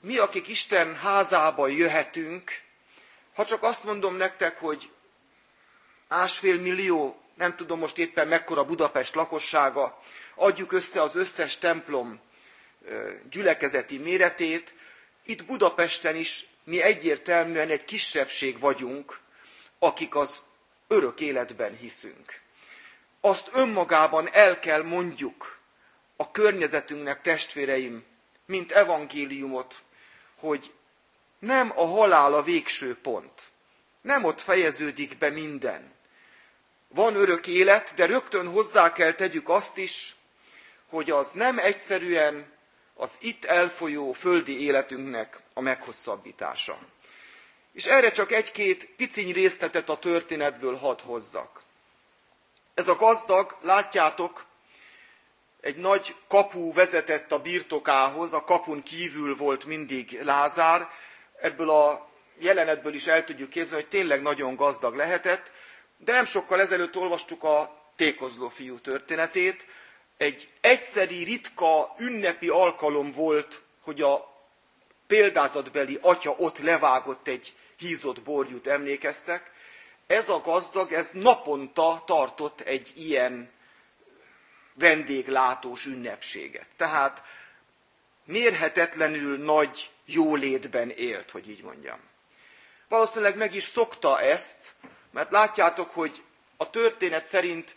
mi, 0.00 0.18
akik 0.18 0.48
Isten 0.48 0.96
házába 0.96 1.68
jöhetünk, 1.68 2.50
ha 3.34 3.44
csak 3.44 3.62
azt 3.62 3.84
mondom 3.84 4.16
nektek, 4.16 4.58
hogy 4.58 4.90
másfél 6.08 6.60
millió, 6.60 7.20
nem 7.34 7.56
tudom 7.56 7.78
most 7.78 7.98
éppen 7.98 8.28
mekkora 8.28 8.64
Budapest 8.64 9.14
lakossága, 9.14 10.02
adjuk 10.34 10.72
össze 10.72 11.02
az 11.02 11.16
összes 11.16 11.58
templom 11.58 12.20
gyülekezeti 13.30 13.98
méretét, 13.98 14.74
itt 15.24 15.44
Budapesten 15.44 16.16
is 16.16 16.46
mi 16.64 16.82
egyértelműen 16.82 17.68
egy 17.68 17.84
kisebbség 17.84 18.58
vagyunk, 18.58 19.18
akik 19.78 20.14
az 20.14 20.40
örök 20.88 21.20
életben 21.20 21.76
hiszünk. 21.76 22.40
Azt 23.20 23.50
önmagában 23.52 24.28
el 24.32 24.58
kell 24.58 24.82
mondjuk 24.82 25.58
a 26.16 26.30
környezetünknek, 26.30 27.20
testvéreim, 27.20 28.04
mint 28.46 28.72
evangéliumot, 28.72 29.82
hogy 30.40 30.72
nem 31.38 31.72
a 31.74 31.86
halál 31.86 32.34
a 32.34 32.42
végső 32.42 32.96
pont. 33.02 33.48
Nem 34.00 34.24
ott 34.24 34.40
fejeződik 34.40 35.18
be 35.18 35.30
minden. 35.30 35.92
Van 36.88 37.14
örök 37.14 37.46
élet, 37.46 37.94
de 37.94 38.06
rögtön 38.06 38.48
hozzá 38.48 38.92
kell 38.92 39.12
tegyük 39.12 39.48
azt 39.48 39.76
is, 39.76 40.16
hogy 40.88 41.10
az 41.10 41.30
nem 41.30 41.58
egyszerűen 41.58 42.52
az 42.94 43.16
itt 43.20 43.44
elfolyó 43.44 44.12
földi 44.12 44.64
életünknek 44.64 45.40
a 45.54 45.60
meghosszabbítása. 45.60 46.78
És 47.72 47.86
erre 47.86 48.10
csak 48.10 48.32
egy-két 48.32 48.86
piciny 48.96 49.32
részletet 49.32 49.88
a 49.88 49.98
történetből 49.98 50.76
hadd 50.76 51.02
hozzak. 51.02 51.62
Ez 52.74 52.88
a 52.88 52.94
gazdag, 52.94 53.56
látjátok, 53.62 54.44
egy 55.60 55.76
nagy 55.76 56.14
kapu 56.28 56.72
vezetett 56.72 57.32
a 57.32 57.38
birtokához, 57.38 58.32
a 58.32 58.44
kapun 58.44 58.82
kívül 58.82 59.36
volt 59.36 59.64
mindig 59.64 60.20
Lázár. 60.22 60.88
Ebből 61.40 61.70
a 61.70 62.08
jelenetből 62.38 62.94
is 62.94 63.06
el 63.06 63.24
tudjuk 63.24 63.50
képzelni, 63.50 63.82
hogy 63.82 63.90
tényleg 63.90 64.22
nagyon 64.22 64.56
gazdag 64.56 64.94
lehetett, 64.94 65.52
de 65.96 66.12
nem 66.12 66.24
sokkal 66.24 66.60
ezelőtt 66.60 66.96
olvastuk 66.96 67.44
a 67.44 67.82
tékozló 67.96 68.48
fiú 68.48 68.78
történetét. 68.78 69.66
Egy 70.16 70.48
egyszeri, 70.60 71.24
ritka, 71.24 71.94
ünnepi 71.98 72.48
alkalom 72.48 73.12
volt, 73.12 73.62
hogy 73.80 74.02
a 74.02 74.30
példázatbeli 75.06 75.98
atya 76.00 76.34
ott 76.38 76.58
levágott 76.58 77.28
egy 77.28 77.54
hízott 77.76 78.22
borjút, 78.22 78.66
emlékeztek. 78.66 79.52
Ez 80.06 80.28
a 80.28 80.40
gazdag, 80.40 80.92
ez 80.92 81.10
naponta 81.12 82.02
tartott 82.06 82.60
egy 82.60 82.92
ilyen 82.96 83.50
vendéglátós 84.74 85.86
ünnepséget. 85.86 86.66
Tehát 86.76 87.22
mérhetetlenül 88.24 89.38
nagy 89.38 89.90
jólétben 90.04 90.90
élt, 90.90 91.30
hogy 91.30 91.48
így 91.48 91.62
mondjam. 91.62 91.98
Valószínűleg 92.88 93.36
meg 93.36 93.54
is 93.54 93.64
szokta 93.64 94.20
ezt, 94.20 94.74
mert 95.10 95.30
látjátok, 95.30 95.90
hogy 95.90 96.22
a 96.56 96.70
történet 96.70 97.24
szerint 97.24 97.76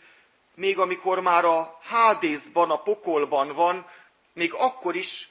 még 0.54 0.78
amikor 0.78 1.20
már 1.20 1.44
a 1.44 1.78
Hádészban, 1.82 2.70
a 2.70 2.82
pokolban 2.82 3.54
van, 3.54 3.86
még 4.32 4.52
akkor 4.54 4.96
is, 4.96 5.28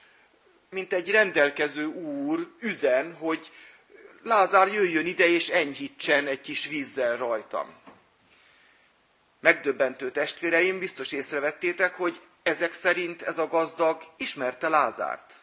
mint 0.69 0.93
egy 0.93 1.11
rendelkező 1.11 1.85
úr 1.85 2.51
üzen, 2.59 3.15
hogy 3.15 3.51
Lázár 4.23 4.67
jöjjön 4.67 5.05
ide 5.05 5.27
és 5.27 5.49
enyhítsen 5.49 6.27
egy 6.27 6.41
kis 6.41 6.67
vízzel 6.67 7.17
rajtam. 7.17 7.82
Megdöbbentő 9.43 10.11
testvéreim, 10.11 10.79
biztos 10.79 11.11
észrevettétek, 11.11 11.95
hogy 11.95 12.21
ezek 12.43 12.73
szerint 12.73 13.21
ez 13.21 13.37
a 13.37 13.47
gazdag 13.47 14.03
ismerte 14.17 14.69
Lázárt. 14.69 15.33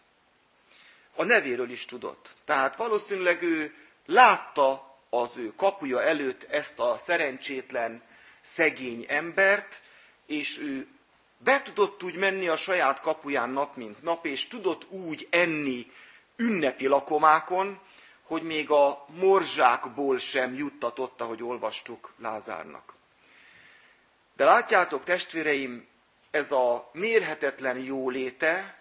A 1.15 1.25
nevéről 1.25 1.71
is 1.71 1.85
tudott. 1.85 2.29
Tehát 2.45 2.77
valószínűleg 2.77 3.43
ő 3.43 3.75
látta 4.07 4.97
az 5.11 5.37
ő 5.37 5.53
kapuja 5.57 6.03
előtt 6.03 6.43
ezt 6.43 6.79
a 6.79 6.97
szerencsétlen, 6.99 8.03
szegény 8.41 9.05
embert, 9.09 9.83
és 10.27 10.59
ő 10.59 10.87
be 11.39 11.63
tudott 11.63 12.03
úgy 12.03 12.15
menni 12.15 12.49
a 12.49 12.57
saját 12.57 13.01
kapuján 13.01 13.51
nap 13.51 13.77
mint 13.77 14.03
nap, 14.03 14.27
és 14.27 14.47
tudott 14.49 14.91
úgy 14.91 15.27
enni 15.31 15.93
ünnepi 16.37 16.87
lakomákon, 16.87 17.79
hogy 18.23 18.43
még 18.43 18.71
a 18.71 19.05
morzsákból 19.09 20.19
sem 20.19 20.55
juttatott, 20.55 21.21
ahogy 21.21 21.43
olvastuk 21.43 22.13
Lázárnak. 22.19 22.99
De 24.41 24.47
látjátok, 24.47 25.05
testvéreim, 25.05 25.87
ez 26.31 26.53
a 26.53 26.91
mérhetetlen 26.93 27.79
jóléte, 27.79 28.79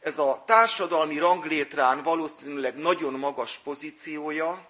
ez 0.00 0.18
a 0.18 0.42
társadalmi 0.46 1.18
ranglétrán 1.18 2.02
valószínűleg 2.02 2.76
nagyon 2.76 3.12
magas 3.12 3.58
pozíciója, 3.58 4.68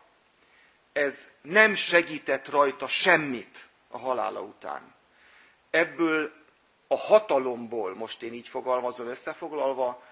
ez 0.93 1.29
nem 1.43 1.75
segített 1.75 2.49
rajta 2.49 2.87
semmit 2.87 3.69
a 3.89 3.99
halála 3.99 4.41
után. 4.41 4.95
Ebből 5.71 6.33
a 6.87 6.97
hatalomból, 6.97 7.95
most 7.95 8.23
én 8.23 8.33
így 8.33 8.49
fogalmazom 8.49 9.07
összefoglalva, 9.07 10.03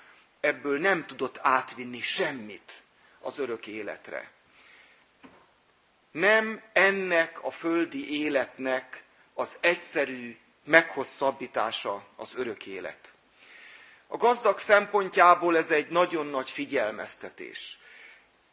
ebből 0.40 0.78
nem 0.78 1.06
tudott 1.06 1.38
átvinni 1.42 2.00
semmit 2.00 2.82
az 3.20 3.38
örök 3.38 3.66
életre. 3.66 4.30
Nem 6.10 6.62
ennek 6.72 7.42
a 7.42 7.50
földi 7.50 8.20
életnek 8.20 9.03
az 9.34 9.56
egyszerű 9.60 10.36
meghosszabbítása 10.64 12.06
az 12.16 12.32
örök 12.36 12.66
élet. 12.66 13.12
A 14.06 14.16
gazdag 14.16 14.58
szempontjából 14.58 15.56
ez 15.56 15.70
egy 15.70 15.88
nagyon 15.88 16.26
nagy 16.26 16.50
figyelmeztetés. 16.50 17.78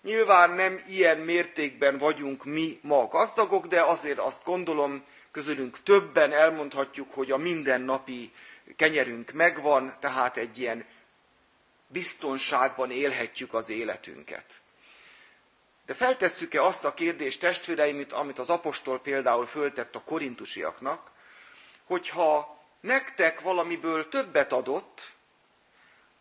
Nyilván 0.03 0.51
nem 0.51 0.83
ilyen 0.87 1.17
mértékben 1.17 1.97
vagyunk 1.97 2.45
mi 2.45 2.79
ma 2.81 3.07
gazdagok, 3.07 3.67
de 3.67 3.81
azért 3.81 4.19
azt 4.19 4.43
gondolom, 4.43 5.03
közülünk 5.31 5.83
többen 5.83 6.31
elmondhatjuk, 6.31 7.13
hogy 7.13 7.31
a 7.31 7.37
mindennapi 7.37 8.31
kenyerünk 8.75 9.31
megvan, 9.31 9.95
tehát 9.99 10.37
egy 10.37 10.57
ilyen 10.57 10.85
biztonságban 11.87 12.91
élhetjük 12.91 13.53
az 13.53 13.69
életünket. 13.69 14.60
De 15.91 15.97
feltesszük-e 15.97 16.63
azt 16.63 16.83
a 16.85 16.93
kérdést, 16.93 17.39
testvéreim, 17.39 18.05
amit 18.11 18.39
az 18.39 18.49
apostol 18.49 18.99
például 18.99 19.45
föltett 19.45 19.95
a 19.95 20.01
korintusiaknak, 20.03 21.11
hogyha 21.85 22.59
nektek 22.81 23.39
valamiből 23.41 24.09
többet 24.09 24.51
adott, 24.51 25.01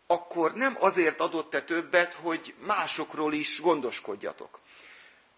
akkor 0.07 0.53
nem 0.53 0.77
azért 0.79 1.19
adott-e 1.19 1.61
többet, 1.61 2.13
hogy 2.13 2.53
másokról 2.65 3.33
is 3.33 3.61
gondoskodjatok. 3.61 4.59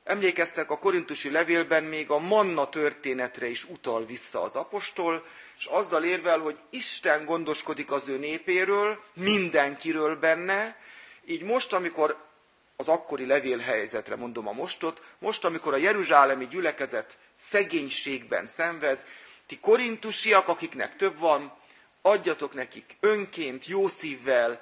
Emlékeztek, 0.03 0.69
a 0.71 0.79
korintusi 0.79 1.31
levélben 1.31 1.83
még 1.83 2.09
a 2.09 2.19
manna 2.19 2.69
történetre 2.69 3.47
is 3.47 3.63
utal 3.63 4.05
vissza 4.05 4.41
az 4.41 4.55
apostol, 4.55 5.25
és 5.57 5.65
azzal 5.65 6.03
érvel, 6.03 6.39
hogy 6.39 6.59
Isten 6.69 7.25
gondoskodik 7.25 7.91
az 7.91 8.07
ő 8.07 8.17
népéről, 8.17 9.03
mindenkiről 9.13 10.15
benne, 10.15 10.77
így 11.25 11.41
most, 11.43 11.73
amikor 11.73 12.31
az 12.75 12.87
akkori 12.87 13.25
levélhelyzetre 13.25 14.15
mondom 14.15 14.47
a 14.47 14.51
mostot, 14.51 15.01
most, 15.19 15.45
amikor 15.45 15.73
a 15.73 15.77
jeruzsálemi 15.77 16.47
gyülekezet 16.47 17.17
szegénységben 17.35 18.45
szenved, 18.45 19.05
ti 19.45 19.59
korintusiak, 19.59 20.47
akiknek 20.47 20.95
több 20.95 21.17
van, 21.19 21.57
adjatok 22.01 22.53
nekik 22.53 22.97
önként, 22.99 23.65
jó 23.65 23.87
szívvel, 23.87 24.61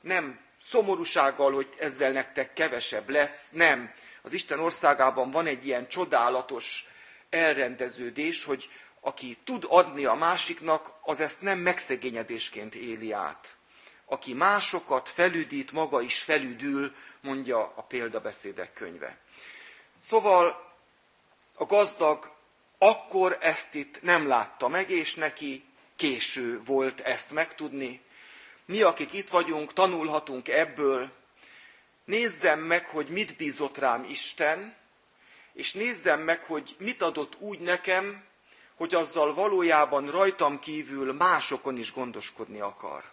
nem 0.00 0.40
szomorúsággal, 0.60 1.52
hogy 1.52 1.68
ezzel 1.78 2.12
nektek 2.12 2.52
kevesebb 2.52 3.08
lesz, 3.08 3.50
nem. 3.50 3.92
Az 4.22 4.32
Isten 4.32 4.58
országában 4.58 5.30
van 5.30 5.46
egy 5.46 5.66
ilyen 5.66 5.88
csodálatos 5.88 6.86
elrendeződés, 7.30 8.44
hogy 8.44 8.70
aki 9.00 9.38
tud 9.44 9.64
adni 9.68 10.04
a 10.04 10.14
másiknak, 10.14 10.92
az 11.02 11.20
ezt 11.20 11.40
nem 11.40 11.58
megszegényedésként 11.58 12.74
éli 12.74 13.12
át. 13.12 13.56
Aki 14.12 14.32
másokat 14.32 15.08
felüdít, 15.08 15.72
maga 15.72 16.00
is 16.00 16.22
felüdül, 16.22 16.94
mondja 17.20 17.72
a 17.76 17.82
példabeszédek 17.82 18.72
könyve. 18.72 19.18
Szóval 19.98 20.72
a 21.54 21.64
gazdag 21.64 22.34
akkor 22.78 23.38
ezt 23.40 23.74
itt 23.74 24.02
nem 24.02 24.26
látta 24.26 24.68
meg, 24.68 24.90
és 24.90 25.14
neki 25.14 25.64
késő 25.96 26.62
volt 26.64 27.00
ezt 27.00 27.30
megtudni. 27.30 28.00
Mi, 28.64 28.82
akik 28.82 29.12
itt 29.12 29.28
vagyunk, 29.28 29.72
tanulhatunk 29.72 30.48
ebből. 30.48 31.10
Nézzem 32.04 32.60
meg, 32.60 32.86
hogy 32.86 33.08
mit 33.08 33.36
bízott 33.36 33.78
rám 33.78 34.04
Isten, 34.04 34.76
és 35.52 35.72
nézzem 35.72 36.20
meg, 36.20 36.44
hogy 36.44 36.76
mit 36.78 37.02
adott 37.02 37.36
úgy 37.38 37.58
nekem, 37.58 38.24
hogy 38.74 38.94
azzal 38.94 39.34
valójában 39.34 40.10
rajtam 40.10 40.60
kívül 40.60 41.12
másokon 41.12 41.76
is 41.76 41.92
gondoskodni 41.92 42.60
akar 42.60 43.12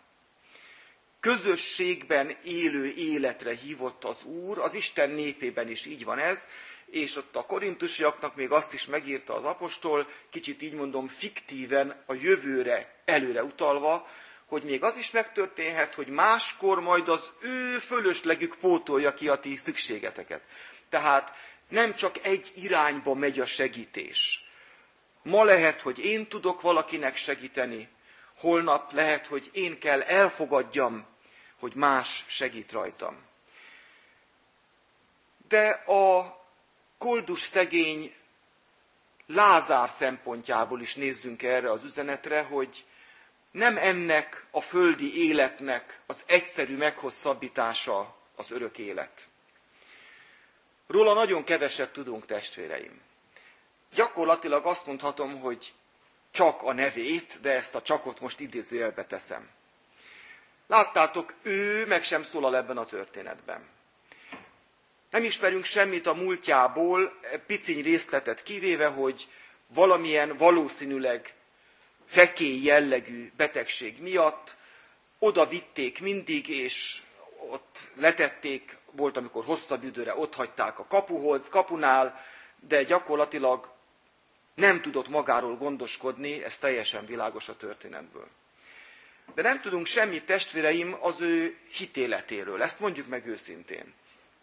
közösségben 1.19 2.37
élő 2.43 2.93
életre 2.93 3.55
hívott 3.55 4.03
az 4.03 4.23
Úr, 4.23 4.59
az 4.59 4.73
Isten 4.73 5.09
népében 5.09 5.69
is 5.69 5.85
így 5.85 6.03
van 6.03 6.19
ez, 6.19 6.47
és 6.85 7.15
ott 7.15 7.35
a 7.35 7.45
korintusiaknak 7.45 8.35
még 8.35 8.51
azt 8.51 8.73
is 8.73 8.85
megírta 8.85 9.35
az 9.35 9.43
apostol, 9.43 10.07
kicsit 10.29 10.61
így 10.61 10.73
mondom 10.73 11.07
fiktíven 11.07 12.03
a 12.05 12.13
jövőre 12.13 13.01
előre 13.05 13.43
utalva, 13.43 14.07
hogy 14.45 14.63
még 14.63 14.83
az 14.83 14.97
is 14.97 15.11
megtörténhet, 15.11 15.93
hogy 15.93 16.07
máskor 16.07 16.79
majd 16.79 17.09
az 17.09 17.31
ő 17.41 17.77
fölöslegük 17.77 18.55
pótolja 18.55 19.13
ki 19.13 19.27
a 19.29 19.35
ti 19.35 19.55
szükségeteket. 19.55 20.41
Tehát 20.89 21.33
nem 21.69 21.95
csak 21.95 22.25
egy 22.25 22.51
irányba 22.55 23.13
megy 23.13 23.39
a 23.39 23.45
segítés. 23.45 24.43
Ma 25.23 25.43
lehet, 25.43 25.81
hogy 25.81 25.99
én 25.99 26.27
tudok 26.27 26.61
valakinek 26.61 27.15
segíteni, 27.15 27.89
holnap 28.39 28.91
lehet, 28.91 29.27
hogy 29.27 29.49
én 29.53 29.79
kell 29.79 30.01
elfogadjam, 30.01 31.05
hogy 31.59 31.73
más 31.75 32.25
segít 32.27 32.71
rajtam. 32.71 33.17
De 35.47 35.69
a 35.69 36.37
koldus 36.97 37.41
szegény 37.41 38.13
Lázár 39.25 39.89
szempontjából 39.89 40.81
is 40.81 40.95
nézzünk 40.95 41.43
erre 41.43 41.71
az 41.71 41.83
üzenetre, 41.83 42.41
hogy 42.41 42.85
nem 43.51 43.77
ennek 43.77 44.45
a 44.51 44.61
földi 44.61 45.27
életnek 45.27 45.99
az 46.05 46.23
egyszerű 46.25 46.77
meghosszabbítása 46.77 48.15
az 48.35 48.51
örök 48.51 48.77
élet. 48.77 49.27
Róla 50.87 51.13
nagyon 51.13 51.43
keveset 51.43 51.91
tudunk, 51.93 52.25
testvéreim. 52.25 53.01
Gyakorlatilag 53.93 54.65
azt 54.65 54.85
mondhatom, 54.85 55.39
hogy 55.39 55.73
csak 56.31 56.61
a 56.61 56.73
nevét, 56.73 57.37
de 57.41 57.51
ezt 57.51 57.75
a 57.75 57.81
csakot 57.81 58.19
most 58.19 58.39
idézőjelbe 58.39 59.05
teszem. 59.05 59.49
Láttátok, 60.67 61.33
ő 61.41 61.85
meg 61.85 62.03
sem 62.03 62.23
szólal 62.23 62.55
ebben 62.55 62.77
a 62.77 62.85
történetben. 62.85 63.67
Nem 65.09 65.23
ismerünk 65.23 65.63
semmit 65.63 66.07
a 66.07 66.13
múltjából, 66.13 67.19
piciny 67.47 67.83
részletet 67.83 68.43
kivéve, 68.43 68.87
hogy 68.87 69.27
valamilyen 69.67 70.37
valószínűleg 70.37 71.33
fekély 72.05 72.63
jellegű 72.63 73.31
betegség 73.37 74.01
miatt 74.01 74.55
oda 75.19 75.47
vitték 75.47 76.01
mindig, 76.01 76.49
és 76.49 77.01
ott 77.49 77.87
letették, 77.95 78.77
volt, 78.91 79.17
amikor 79.17 79.43
hosszabb 79.43 79.83
időre 79.83 80.15
ott 80.15 80.35
hagyták 80.35 80.79
a 80.79 80.85
kapuhoz, 80.85 81.49
kapunál, 81.49 82.25
de 82.67 82.83
gyakorlatilag 82.83 83.71
nem 84.59 84.81
tudott 84.81 85.07
magáról 85.07 85.55
gondoskodni, 85.57 86.43
ez 86.43 86.57
teljesen 86.57 87.05
világos 87.05 87.49
a 87.49 87.55
történetből. 87.55 88.27
De 89.33 89.41
nem 89.41 89.61
tudunk 89.61 89.85
semmit, 89.85 90.25
testvéreim, 90.25 90.97
az 91.01 91.21
ő 91.21 91.57
hitéletéről, 91.71 92.61
ezt 92.61 92.79
mondjuk 92.79 93.07
meg 93.07 93.25
őszintén. 93.25 93.93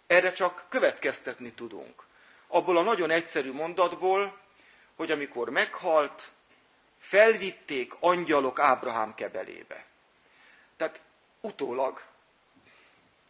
Erre 0.07 0.33
csak 0.33 0.67
következtetni 0.69 1.53
tudunk. 1.53 2.05
Abból 2.47 2.77
a 2.77 2.83
nagyon 2.83 3.11
egyszerű 3.11 3.53
mondatból, 3.53 4.39
hogy 4.97 5.11
amikor 5.11 5.51
meghalt, 5.51 6.31
felvitték 6.99 7.95
angyalok 8.01 8.59
Ábrahám 8.59 9.15
kebelébe. 9.15 9.85
Tehát 10.77 11.01
utólag 11.41 12.03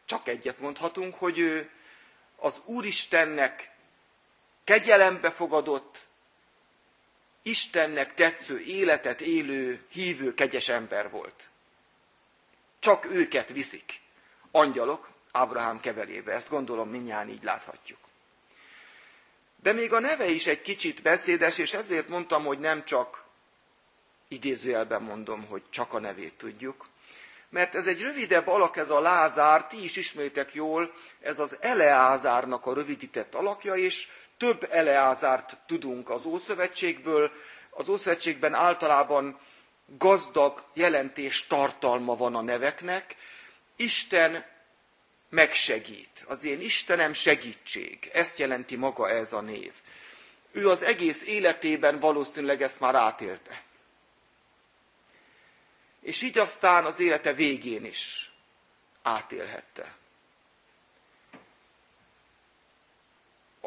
csak 0.05 0.29
egyet 0.29 0.59
mondhatunk, 0.59 1.14
hogy 1.14 1.38
ő 1.38 1.70
az 2.37 2.62
Úristennek 2.64 3.70
kegyelembe 4.64 5.31
fogadott, 5.31 6.07
Istennek 7.47 8.15
tetsző 8.15 8.61
életet 8.61 9.21
élő, 9.21 9.85
hívő, 9.93 10.35
kegyes 10.35 10.69
ember 10.69 11.11
volt. 11.11 11.51
Csak 12.79 13.05
őket 13.05 13.49
viszik. 13.49 14.01
Angyalok 14.51 15.09
Ábrahám 15.33 15.81
kevelébe. 15.81 16.33
Ezt 16.33 16.49
gondolom 16.49 16.91
mindjárt 16.91 17.29
így 17.29 17.43
láthatjuk. 17.43 17.99
De 19.63 19.73
még 19.73 19.93
a 19.93 20.01
neve 20.01 20.27
is 20.27 20.47
egy 20.47 20.63
kicsit 20.63 21.03
beszédes, 21.03 21.59
és 21.59 21.73
ezért 21.73 22.09
mondtam, 22.09 22.45
hogy 22.45 22.59
nem 22.59 22.85
csak 22.85 23.25
idézőjelben 24.29 25.03
mondom, 25.03 25.47
hogy 25.47 25.63
csak 25.71 25.93
a 25.93 25.99
nevét 25.99 26.35
tudjuk, 26.35 26.89
mert 27.49 27.75
ez 27.75 27.87
egy 27.87 28.01
rövidebb 28.01 28.47
alak, 28.47 28.77
ez 28.77 28.91
a 28.91 29.01
Lázár, 29.01 29.67
ti 29.67 29.85
is 29.85 29.97
ismeritek 29.97 30.55
jól, 30.55 30.93
ez 31.21 31.39
az 31.39 31.57
Eleázárnak 31.61 32.67
a 32.67 32.75
rövidített 32.75 33.35
alakja, 33.35 33.75
és 33.75 34.09
több 34.37 34.68
Eleázárt 34.70 35.57
tudunk 35.66 36.11
az 36.11 36.25
Ószövetségből. 36.25 37.31
Az 37.70 37.88
Ószövetségben 37.88 38.55
általában 38.55 39.40
gazdag 39.87 40.64
jelentés 40.75 41.46
tartalma 41.46 42.16
van 42.16 42.35
a 42.35 42.40
neveknek. 42.40 43.16
Isten 43.77 44.44
megsegít. 45.29 46.25
Az 46.27 46.44
én 46.44 46.61
Istenem 46.61 47.12
segítség. 47.12 48.11
Ezt 48.12 48.38
jelenti 48.38 48.77
maga 48.77 49.09
ez 49.09 49.33
a 49.33 49.40
név. 49.40 49.72
Ő 50.53 50.68
az 50.68 50.83
egész 50.83 51.22
életében 51.22 52.01
valószínűleg 52.01 52.62
ezt 52.62 52.81
már 52.81 52.94
átélte. 52.94 53.62
És 56.01 56.22
így 56.22 56.38
aztán 56.38 56.85
az 56.85 57.01
élete 57.01 57.33
végén 57.33 57.85
is 57.85 58.31
átélhette. 59.03 59.94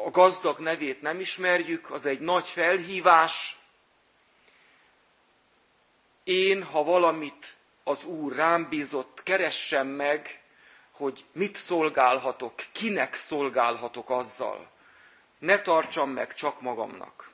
A 0.04 0.10
gazdag 0.10 0.58
nevét 0.58 1.02
nem 1.02 1.20
ismerjük, 1.20 1.90
az 1.90 2.06
egy 2.06 2.20
nagy 2.20 2.48
felhívás. 2.48 3.58
Én, 6.24 6.62
ha 6.62 6.84
valamit 6.84 7.56
az 7.84 8.04
Úr 8.04 8.34
rám 8.34 8.68
bízott, 8.68 9.22
keressem 9.22 9.86
meg, 9.86 10.42
hogy 10.90 11.24
mit 11.32 11.56
szolgálhatok, 11.56 12.54
kinek 12.72 13.14
szolgálhatok 13.14 14.10
azzal. 14.10 14.70
Ne 15.38 15.60
tartsam 15.60 16.10
meg 16.10 16.34
csak 16.34 16.60
magamnak. 16.60 17.30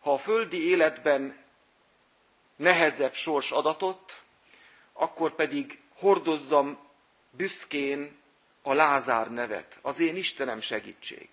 Ha 0.00 0.12
a 0.12 0.18
földi 0.18 0.68
életben 0.68 1.44
nehezebb 2.56 3.14
sors 3.14 3.50
adatot, 3.50 4.22
akkor 4.92 5.34
pedig 5.34 5.80
hordozzam 5.98 6.78
büszkén 7.30 8.21
a 8.62 8.72
Lázár 8.72 9.30
nevet, 9.30 9.78
az 9.82 10.00
én 10.00 10.16
Istenem 10.16 10.60
segítség. 10.60 11.28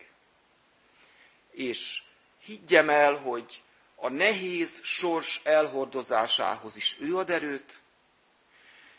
És 1.51 2.03
higgyem 2.39 2.89
el, 2.89 3.15
hogy 3.15 3.61
a 3.95 4.09
nehéz 4.09 4.79
sors 4.83 5.41
elhordozásához 5.43 6.75
is 6.75 6.97
ő 6.99 7.17
ad 7.17 7.29
erőt, 7.29 7.81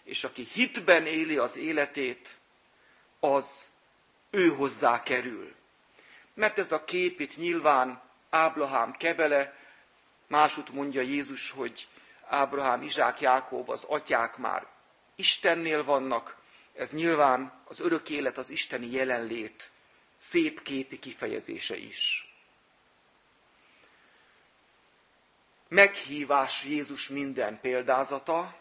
és 0.04 0.24
aki 0.24 0.48
hitben 0.52 1.06
éli 1.06 1.36
az 1.36 1.56
életét, 1.56 2.38
az 3.20 3.70
ő 4.30 4.48
hozzá 4.48 5.02
kerül. 5.02 5.54
Mert 6.34 6.58
ez 6.58 6.72
a 6.72 6.84
kép 6.84 7.20
itt 7.20 7.36
nyilván 7.36 8.02
Ábrahám 8.30 8.92
kebele, 8.92 9.56
másút 10.26 10.72
mondja 10.72 11.00
Jézus, 11.00 11.50
hogy 11.50 11.88
Ábrahám, 12.28 12.82
Izsák, 12.82 13.20
Jákob, 13.20 13.70
az 13.70 13.84
atyák 13.84 14.36
már 14.36 14.66
Istennél 15.16 15.84
vannak, 15.84 16.39
ez 16.74 16.92
nyilván 16.92 17.62
az 17.64 17.80
örök 17.80 18.08
élet, 18.08 18.38
az 18.38 18.50
isteni 18.50 18.90
jelenlét 18.90 19.70
szép 20.20 20.62
képi 20.62 20.98
kifejezése 20.98 21.76
is. 21.76 22.24
Meghívás 25.68 26.64
Jézus 26.64 27.08
minden 27.08 27.60
példázata, 27.60 28.58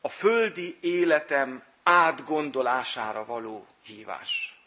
a 0.00 0.08
földi 0.08 0.78
életem 0.80 1.64
átgondolására 1.82 3.24
való 3.24 3.66
hívás. 3.82 4.60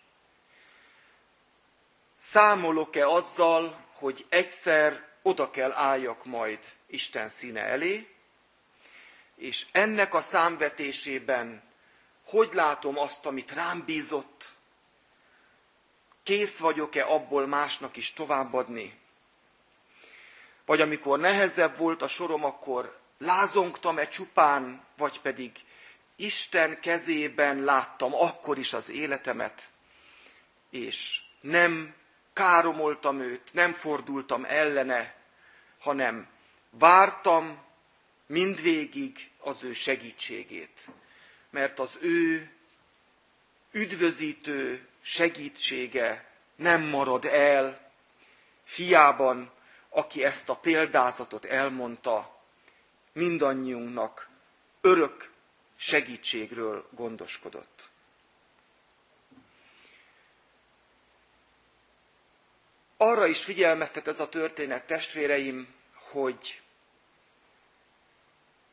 Számolok-e 2.17 3.07
azzal, 3.07 3.85
hogy 3.93 4.25
egyszer 4.29 5.07
oda 5.21 5.49
kell 5.49 5.71
álljak 5.71 6.25
majd 6.25 6.59
Isten 6.87 7.29
színe 7.29 7.63
elé, 7.63 8.07
és 9.35 9.65
ennek 9.71 10.13
a 10.13 10.21
számvetésében 10.21 11.68
hogy 12.25 12.49
látom 12.53 12.97
azt, 12.97 13.25
amit 13.25 13.51
rám 13.51 13.83
bízott, 13.85 14.57
kész 16.23 16.57
vagyok-e 16.57 17.05
abból 17.05 17.47
másnak 17.47 17.97
is 17.97 18.13
továbbadni, 18.13 18.97
vagy 20.65 20.81
amikor 20.81 21.19
nehezebb 21.19 21.77
volt 21.77 22.01
a 22.01 22.07
sorom, 22.07 22.43
akkor 22.43 22.99
lázongtam-e 23.17 24.07
csupán, 24.07 24.83
vagy 24.97 25.21
pedig 25.21 25.51
Isten 26.15 26.79
kezében 26.79 27.63
láttam 27.63 28.15
akkor 28.15 28.57
is 28.57 28.73
az 28.73 28.89
életemet, 28.89 29.69
és 30.69 31.21
nem 31.41 31.93
káromoltam 32.33 33.19
őt, 33.19 33.53
nem 33.53 33.73
fordultam 33.73 34.45
ellene, 34.45 35.15
hanem 35.79 36.27
vártam 36.69 37.63
mindvégig 38.25 39.29
az 39.39 39.63
ő 39.63 39.73
segítségét. 39.73 40.87
Mert 41.49 41.79
az 41.79 41.97
ő 42.01 42.51
üdvözítő 43.71 44.87
segítsége 45.01 46.31
nem 46.55 46.81
marad 46.81 47.25
el 47.25 47.91
fiában, 48.63 49.51
aki 49.89 50.23
ezt 50.23 50.49
a 50.49 50.55
példázatot 50.55 51.45
elmondta, 51.45 52.41
mindannyiunknak 53.13 54.29
örök 54.81 55.31
segítségről 55.75 56.87
gondoskodott. 56.91 57.89
Arra 62.97 63.25
is 63.25 63.43
figyelmeztet 63.43 64.07
ez 64.07 64.19
a 64.19 64.29
történet, 64.29 64.85
testvéreim, 64.87 65.73
hogy 65.93 66.61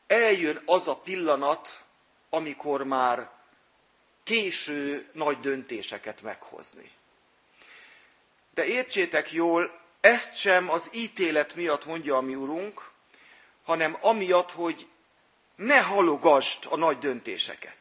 eljön 0.06 0.62
az 0.64 0.88
a 0.88 0.96
pillanat, 0.96 1.84
amikor 2.36 2.82
már 2.82 3.30
késő 4.24 5.08
nagy 5.12 5.40
döntéseket 5.40 6.22
meghozni. 6.22 6.90
De 8.54 8.64
értsétek 8.64 9.32
jól, 9.32 9.80
ezt 10.00 10.34
sem 10.34 10.70
az 10.70 10.88
ítélet 10.92 11.54
miatt 11.54 11.84
mondja 11.84 12.16
a 12.16 12.20
mi 12.20 12.34
urunk, 12.34 12.90
hanem 13.64 13.98
amiatt, 14.00 14.50
hogy 14.52 14.86
ne 15.56 15.80
halogasd 15.82 16.66
a 16.70 16.76
nagy 16.76 16.98
döntéseket. 16.98 17.78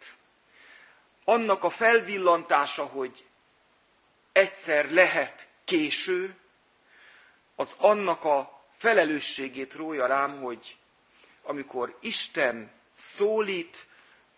Annak 1.26 1.64
a 1.64 1.70
felvillantása, 1.70 2.84
hogy 2.86 3.26
egyszer 4.32 4.92
lehet 4.92 5.48
késő, 5.64 6.36
az 7.56 7.76
annak 7.78 8.24
a 8.24 8.64
felelősségét 8.78 9.74
rója 9.74 10.06
rám, 10.06 10.42
hogy 10.42 10.78
amikor 11.44 11.98
Isten 12.02 12.72
szólít, 12.96 13.86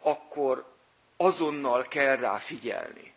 akkor 0.02 0.76
azonnal 1.18 1.88
kell 1.88 2.16
rá 2.16 2.38
figyelni. 2.38 3.14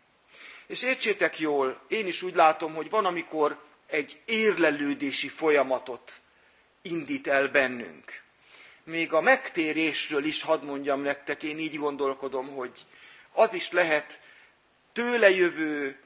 És 0.67 0.83
értsétek 0.83 1.39
jól, 1.39 1.81
én 1.89 2.07
is 2.07 2.23
úgy 2.23 2.35
látom, 2.35 2.75
hogy 2.75 2.91
van, 2.91 3.05
amikor 3.05 3.59
egy 3.87 4.21
érlelődési 4.25 5.29
folyamatot 5.29 6.21
indít 6.83 7.27
el 7.27 7.49
bennünk. 7.49 8.23
Még 8.85 9.13
a 9.13 9.21
megtérésről 9.21 10.25
is 10.25 10.43
hadd 10.43 10.65
mondjam 10.65 11.01
nektek, 11.01 11.43
én 11.43 11.59
így 11.59 11.77
gondolkodom, 11.77 12.49
hogy 12.49 12.87
az 13.33 13.55
is 13.55 13.71
lehet 13.71 14.21
tőle 14.93 15.31
jövő 15.31 15.99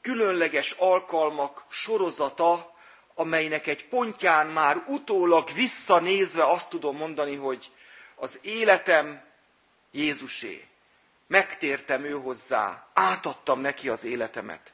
különleges 0.00 0.70
alkalmak 0.70 1.64
sorozata, 1.70 2.74
amelynek 3.14 3.66
egy 3.66 3.88
pontján 3.88 4.46
már 4.46 4.84
utólag 4.86 5.52
visszanézve 5.54 6.44
azt 6.46 6.68
tudom 6.68 6.96
mondani, 6.96 7.36
hogy 7.36 7.70
az 8.14 8.38
életem 8.42 9.22
Jézusé. 9.90 10.64
Megtértem 11.26 12.04
ő 12.04 12.12
hozzá, 12.12 12.86
átadtam 12.92 13.60
neki 13.60 13.88
az 13.88 14.04
életemet. 14.04 14.72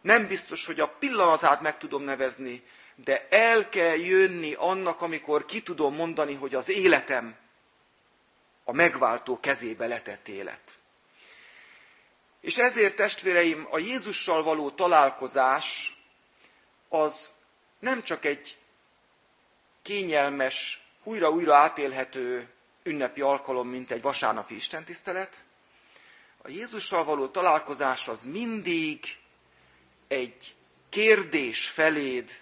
Nem 0.00 0.26
biztos, 0.26 0.66
hogy 0.66 0.80
a 0.80 0.88
pillanatát 0.88 1.60
meg 1.60 1.78
tudom 1.78 2.02
nevezni, 2.02 2.62
de 2.94 3.26
el 3.30 3.68
kell 3.68 3.96
jönni 3.96 4.54
annak, 4.54 5.00
amikor 5.00 5.44
ki 5.44 5.62
tudom 5.62 5.94
mondani, 5.94 6.34
hogy 6.34 6.54
az 6.54 6.68
életem 6.68 7.36
a 8.64 8.72
megváltó 8.72 9.40
kezébe 9.40 9.86
letett 9.86 10.28
élet. 10.28 10.78
És 12.40 12.58
ezért, 12.58 12.96
testvéreim, 12.96 13.66
a 13.70 13.78
Jézussal 13.78 14.42
való 14.42 14.70
találkozás 14.70 15.96
az 16.88 17.32
nem 17.78 18.02
csak 18.02 18.24
egy 18.24 18.58
kényelmes, 19.82 20.84
újra-újra 21.02 21.56
átélhető 21.56 22.48
ünnepi 22.82 23.20
alkalom, 23.20 23.68
mint 23.68 23.90
egy 23.90 24.02
vasárnapi 24.02 24.54
istentisztelet. 24.54 25.44
A 26.42 26.48
Jézussal 26.48 27.04
való 27.04 27.26
találkozás 27.26 28.08
az 28.08 28.24
mindig 28.24 29.16
egy 30.08 30.54
kérdés 30.88 31.68
feléd, 31.68 32.40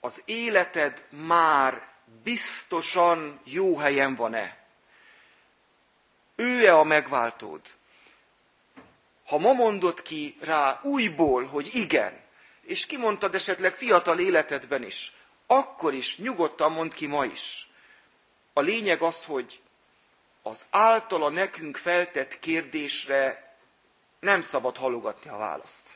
az 0.00 0.22
életed 0.24 1.06
már 1.10 1.88
biztosan 2.22 3.40
jó 3.44 3.76
helyen 3.76 4.14
van-e? 4.14 4.58
Ő-e 6.36 6.78
a 6.78 6.84
megváltód? 6.84 7.60
Ha 9.26 9.38
ma 9.38 9.52
mondod 9.52 10.02
ki 10.02 10.36
rá 10.40 10.80
újból, 10.82 11.44
hogy 11.44 11.70
igen, 11.72 12.20
és 12.62 12.86
kimondtad 12.86 13.34
esetleg 13.34 13.74
fiatal 13.74 14.18
életedben 14.18 14.84
is, 14.84 15.12
akkor 15.46 15.94
is 15.94 16.18
nyugodtan 16.18 16.72
mond 16.72 16.94
ki 16.94 17.06
ma 17.06 17.24
is. 17.24 17.70
A 18.52 18.60
lényeg 18.60 19.02
az, 19.02 19.24
hogy 19.24 19.60
az 20.42 20.66
általa 20.70 21.28
nekünk 21.28 21.76
feltett 21.76 22.38
kérdésre 22.38 23.54
nem 24.20 24.42
szabad 24.42 24.76
halogatni 24.76 25.30
a 25.30 25.36
választ. 25.36 25.88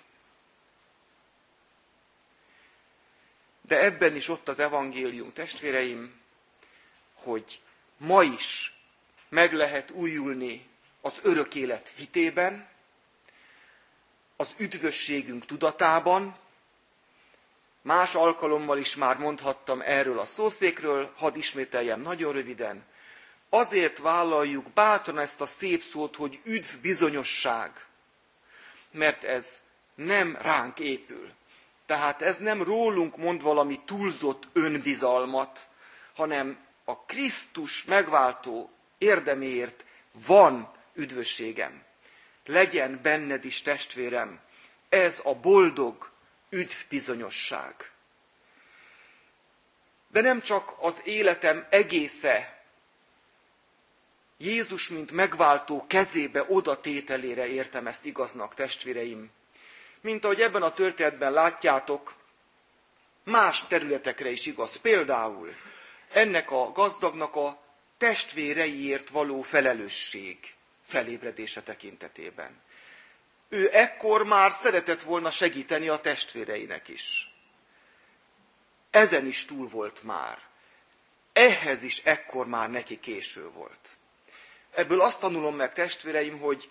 De 3.61 3.81
ebben 3.83 4.17
is 4.17 4.29
ott 4.29 4.49
az 4.49 4.59
evangélium, 4.59 5.33
testvéreim, 5.33 6.21
hogy 7.15 7.61
ma 7.97 8.23
is 8.23 8.75
meg 9.29 9.53
lehet 9.53 9.91
újulni 9.91 10.69
az 11.01 11.19
örök 11.23 11.55
élet 11.55 11.93
hitében, 11.97 12.69
az 14.37 14.55
üdvösségünk 14.59 15.47
tudatában, 15.47 16.37
Más 17.87 18.15
alkalommal 18.15 18.79
is 18.79 18.95
már 18.97 19.19
mondhattam 19.19 19.81
erről 19.81 20.19
a 20.19 20.25
szószékről, 20.25 21.13
hadd 21.17 21.37
ismételjem 21.37 22.01
nagyon 22.01 22.33
röviden. 22.33 22.85
Azért 23.49 23.99
vállaljuk 23.99 24.71
bátran 24.71 25.19
ezt 25.19 25.41
a 25.41 25.47
szép 25.47 25.83
szót, 25.83 26.17
hogy 26.17 26.41
üdv 26.45 26.69
bizonyosság, 26.83 27.87
mert 28.91 29.25
ez 29.25 29.61
nem 29.95 30.39
ránk 30.41 30.79
épül. 30.79 31.31
Tehát 31.87 32.23
ez 32.23 32.39
nem 32.39 32.63
rólunk 32.63 33.17
mond 33.17 33.43
valami 33.43 33.81
túlzott 33.85 34.49
önbizalmat, 34.53 35.69
hanem 36.15 36.59
a 36.85 36.99
Krisztus 36.99 37.85
megváltó 37.85 38.71
érdeméért 38.99 39.85
van 40.27 40.73
üdvösségem. 40.95 41.83
Legyen 42.47 43.01
benned 43.03 43.45
is 43.45 43.63
testvérem, 43.63 44.41
ez 44.89 45.21
a 45.25 45.35
boldog, 45.35 46.15
üdvbizonyosság. 46.57 47.91
De 50.09 50.21
nem 50.21 50.41
csak 50.41 50.75
az 50.79 51.01
életem 51.05 51.67
egésze 51.71 52.65
Jézus, 54.39 54.89
mint 54.89 55.11
megváltó 55.11 55.87
kezébe 55.87 56.45
odatételére 56.49 57.47
értem 57.47 57.87
ezt 57.87 58.05
igaznak, 58.05 58.55
testvéreim. 58.55 59.31
Mint 60.01 60.25
ahogy 60.25 60.41
ebben 60.41 60.63
a 60.63 60.73
történetben 60.73 61.33
látjátok, 61.33 62.15
más 63.25 63.67
területekre 63.67 64.31
is 64.31 64.47
igaz. 64.47 64.77
Például 64.77 65.55
ennek 66.13 66.51
a 66.51 66.73
gazdagnak 66.73 67.37
a 67.37 67.63
testvéreiért 67.99 69.09
való 69.09 69.43
felelősség 69.43 70.55
felébredése 70.87 71.63
tekintetében 71.63 72.65
ő 73.49 73.69
ekkor 73.73 74.25
már 74.25 74.53
szeretett 74.53 75.03
volna 75.03 75.31
segíteni 75.31 75.89
a 75.89 76.01
testvéreinek 76.01 76.89
is. 76.89 77.35
Ezen 78.91 79.27
is 79.27 79.45
túl 79.45 79.69
volt 79.69 80.03
már. 80.03 80.39
Ehhez 81.33 81.83
is 81.83 81.99
ekkor 82.05 82.47
már 82.47 82.71
neki 82.71 83.01
késő 83.01 83.51
volt. 83.51 83.97
Ebből 84.75 85.01
azt 85.01 85.21
tanulom 85.21 85.57
meg, 85.57 85.73
testvéreim, 85.73 86.39
hogy 86.39 86.71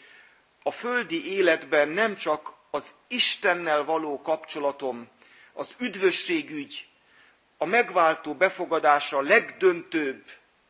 a 0.64 0.72
földi 0.72 1.32
életben 1.32 1.88
nem 1.88 2.16
csak 2.16 2.54
az 2.72 2.94
Istennel 3.08 3.84
való 3.84 4.22
kapcsolatom, 4.22 5.08
az 5.54 5.70
üdvösségügy, 5.78 6.88
a 7.58 7.66
megváltó 7.66 8.34
befogadása 8.34 9.18
a 9.18 9.22
legdöntőbb 9.22 10.24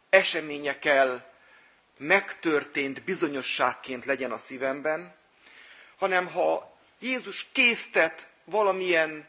eseményekkel 0.09 1.33
megtörtént 1.97 3.03
bizonyosságként 3.03 4.05
legyen 4.05 4.31
a 4.31 4.37
szívemben, 4.37 5.15
hanem 5.97 6.27
ha 6.27 6.77
Jézus 6.99 7.47
késztet 7.51 8.27
valamilyen 8.43 9.27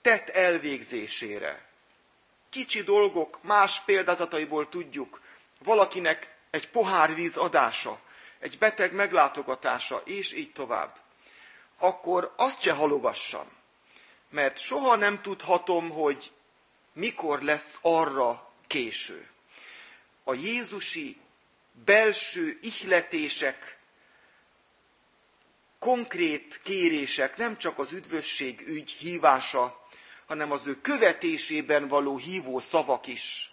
tett 0.00 0.28
elvégzésére. 0.28 1.68
Kicsi 2.50 2.82
dolgok, 2.82 3.42
más 3.42 3.80
példázataiból 3.80 4.68
tudjuk, 4.68 5.20
valakinek 5.58 6.34
egy 6.50 6.68
pohár 6.68 7.14
víz 7.14 7.36
adása, 7.36 8.00
egy 8.38 8.58
beteg 8.58 8.92
meglátogatása, 8.92 10.02
és 10.04 10.32
így 10.32 10.52
tovább. 10.52 10.96
Akkor 11.78 12.32
azt 12.36 12.60
se 12.60 12.72
halogassam, 12.72 13.46
mert 14.30 14.58
soha 14.58 14.96
nem 14.96 15.20
tudhatom, 15.22 15.90
hogy 15.90 16.32
mikor 16.92 17.42
lesz 17.42 17.78
arra 17.80 18.52
késő. 18.66 19.28
A 20.24 20.34
Jézusi 20.34 21.20
belső 21.84 22.58
ihletések 22.62 23.78
konkrét 25.80 26.60
kérések, 26.62 27.36
nem 27.36 27.58
csak 27.58 27.78
az 27.78 27.92
üdvösség 27.92 28.60
ügy 28.66 28.90
hívása, 28.90 29.86
hanem 30.26 30.52
az 30.52 30.66
ő 30.66 30.80
követésében 30.80 31.88
való 31.88 32.16
hívó 32.16 32.58
szavak 32.58 33.06
is 33.06 33.52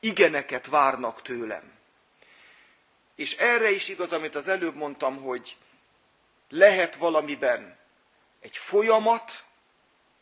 igeneket 0.00 0.66
várnak 0.66 1.22
tőlem. 1.22 1.72
És 3.14 3.34
erre 3.36 3.70
is 3.70 3.88
igaz, 3.88 4.12
amit 4.12 4.34
az 4.34 4.48
előbb 4.48 4.74
mondtam, 4.74 5.22
hogy 5.22 5.56
lehet 6.48 6.96
valamiben 6.96 7.78
egy 8.40 8.56
folyamat, 8.56 9.44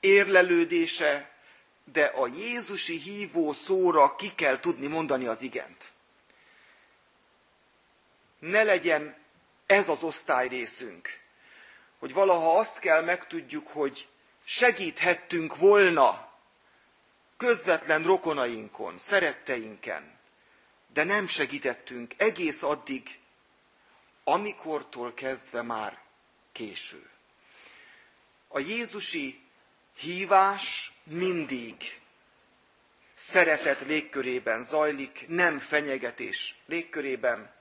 érlelődése, 0.00 1.30
de 1.92 2.04
a 2.04 2.26
Jézusi 2.26 2.96
hívó 2.98 3.52
szóra 3.52 4.16
ki 4.16 4.34
kell 4.34 4.60
tudni 4.60 4.86
mondani 4.86 5.26
az 5.26 5.42
igent. 5.42 5.92
Ne 8.38 8.62
legyen 8.62 9.16
ez 9.68 9.88
az 9.88 10.02
osztályrészünk, 10.02 11.20
hogy 11.98 12.12
valaha 12.12 12.58
azt 12.58 12.78
kell 12.78 13.02
megtudjuk, 13.02 13.68
hogy 13.68 14.08
segíthettünk 14.44 15.56
volna 15.56 16.32
közvetlen 17.36 18.02
rokonainkon, 18.02 18.98
szeretteinken, 18.98 20.18
de 20.92 21.04
nem 21.04 21.26
segítettünk 21.26 22.14
egész 22.16 22.62
addig, 22.62 23.18
amikortól 24.24 25.14
kezdve 25.14 25.62
már 25.62 25.98
késő. 26.52 27.10
A 28.48 28.58
Jézusi 28.58 29.40
hívás 29.98 30.92
mindig 31.04 32.00
szeretet 33.14 33.80
légkörében 33.80 34.62
zajlik, 34.64 35.24
nem 35.28 35.58
fenyegetés 35.58 36.54
légkörében, 36.66 37.56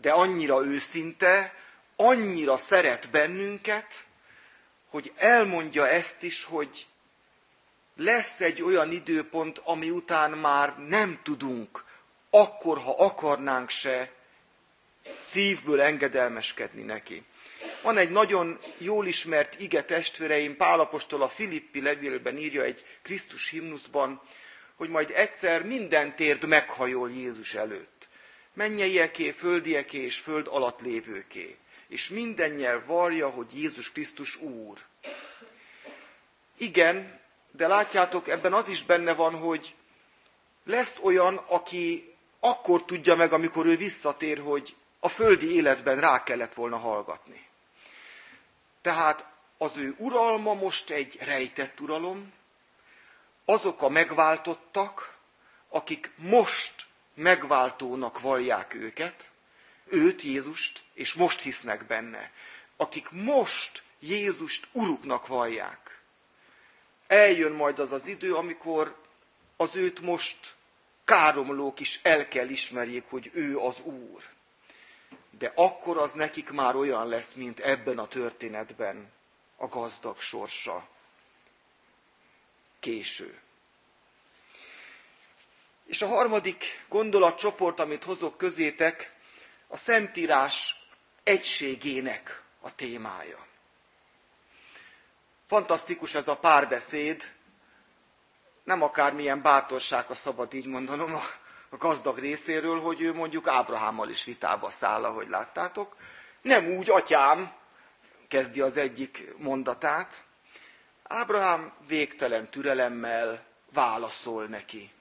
de 0.00 0.10
annyira 0.10 0.64
őszinte, 0.64 1.54
annyira 1.96 2.56
szeret 2.56 3.10
bennünket, 3.10 4.06
hogy 4.90 5.12
elmondja 5.16 5.88
ezt 5.88 6.22
is, 6.22 6.44
hogy 6.44 6.86
lesz 7.96 8.40
egy 8.40 8.62
olyan 8.62 8.92
időpont, 8.92 9.60
ami 9.64 9.90
után 9.90 10.30
már 10.30 10.78
nem 10.78 11.20
tudunk, 11.22 11.84
akkor, 12.30 12.78
ha 12.78 12.94
akarnánk 12.98 13.70
se, 13.70 14.10
szívből 15.18 15.80
engedelmeskedni 15.80 16.82
neki. 16.82 17.24
Van 17.82 17.96
egy 17.96 18.10
nagyon 18.10 18.58
jól 18.78 19.06
ismert 19.06 19.60
ige 19.60 19.84
testvéreim, 19.84 20.56
Pálapostól 20.56 21.22
a 21.22 21.28
Filippi 21.28 21.82
levélben 21.82 22.36
írja 22.36 22.62
egy 22.62 22.84
Krisztus 23.02 23.48
himnuszban, 23.48 24.22
hogy 24.76 24.88
majd 24.88 25.10
egyszer 25.14 25.62
minden 25.62 26.16
térd 26.16 26.44
meghajol 26.44 27.10
Jézus 27.10 27.54
előtt. 27.54 28.08
Mennyeieké, 28.58 29.30
földieké 29.30 29.98
és 29.98 30.18
föld 30.18 30.46
alatt 30.46 30.80
lévőké. 30.80 31.56
És 31.88 32.08
minden 32.08 32.50
nyelv 32.50 32.86
vallja, 32.86 33.28
hogy 33.28 33.58
Jézus 33.58 33.92
Krisztus 33.92 34.36
Úr. 34.36 34.78
Igen, 36.56 37.20
de 37.50 37.66
látjátok, 37.66 38.28
ebben 38.28 38.52
az 38.52 38.68
is 38.68 38.82
benne 38.82 39.14
van, 39.14 39.34
hogy 39.34 39.74
lesz 40.64 40.98
olyan, 41.02 41.36
aki 41.36 42.14
akkor 42.40 42.84
tudja 42.84 43.14
meg, 43.14 43.32
amikor 43.32 43.66
ő 43.66 43.76
visszatér, 43.76 44.38
hogy 44.38 44.74
a 45.00 45.08
földi 45.08 45.54
életben 45.54 46.00
rá 46.00 46.22
kellett 46.22 46.54
volna 46.54 46.76
hallgatni. 46.78 47.46
Tehát 48.80 49.26
az 49.58 49.76
ő 49.76 49.94
uralma 49.98 50.54
most 50.54 50.90
egy 50.90 51.18
rejtett 51.20 51.80
uralom, 51.80 52.32
azok 53.44 53.82
a 53.82 53.88
megváltottak, 53.88 55.16
akik 55.68 56.10
most 56.16 56.86
megváltónak 57.18 58.20
vallják 58.20 58.74
őket, 58.74 59.30
őt, 59.84 60.22
Jézust, 60.22 60.82
és 60.94 61.14
most 61.14 61.40
hisznek 61.40 61.86
benne, 61.86 62.32
akik 62.76 63.10
most 63.10 63.82
Jézust 63.98 64.68
uruknak 64.72 65.26
vallják. 65.26 66.00
Eljön 67.06 67.52
majd 67.52 67.78
az 67.78 67.92
az 67.92 68.06
idő, 68.06 68.34
amikor 68.34 68.96
az 69.56 69.76
őt 69.76 70.00
most 70.00 70.54
káromlók 71.04 71.80
is 71.80 72.00
el 72.02 72.28
kell 72.28 72.48
ismerjék, 72.48 73.04
hogy 73.08 73.30
ő 73.34 73.58
az 73.58 73.80
Úr. 73.80 74.22
De 75.38 75.52
akkor 75.54 75.98
az 75.98 76.12
nekik 76.12 76.50
már 76.50 76.76
olyan 76.76 77.08
lesz, 77.08 77.32
mint 77.32 77.60
ebben 77.60 77.98
a 77.98 78.08
történetben 78.08 79.12
a 79.56 79.66
gazdag 79.66 80.18
sorsa. 80.18 80.88
Késő. 82.80 83.40
És 85.88 86.02
a 86.02 86.06
harmadik 86.06 86.64
gondolatcsoport, 86.88 87.80
amit 87.80 88.04
hozok 88.04 88.36
közétek, 88.36 89.12
a 89.66 89.76
Szentírás 89.76 90.76
egységének 91.22 92.42
a 92.60 92.74
témája. 92.74 93.46
Fantasztikus 95.46 96.14
ez 96.14 96.28
a 96.28 96.36
párbeszéd, 96.36 97.34
nem 98.64 98.82
akármilyen 98.82 99.42
bátorság, 99.42 100.10
a 100.10 100.14
szabad 100.14 100.54
így 100.54 100.66
mondanom, 100.66 101.14
a, 101.14 101.22
a 101.68 101.76
gazdag 101.76 102.18
részéről, 102.18 102.80
hogy 102.80 103.00
ő 103.00 103.12
mondjuk 103.14 103.46
Ábrahámmal 103.48 104.08
is 104.08 104.24
vitába 104.24 104.70
száll, 104.70 105.04
ahogy 105.04 105.28
láttátok. 105.28 105.96
Nem 106.42 106.66
úgy, 106.66 106.90
atyám, 106.90 107.52
kezdi 108.28 108.60
az 108.60 108.76
egyik 108.76 109.34
mondatát. 109.36 110.24
Ábrahám 111.02 111.72
végtelen 111.86 112.50
türelemmel 112.50 113.44
válaszol 113.72 114.44
neki. 114.44 114.92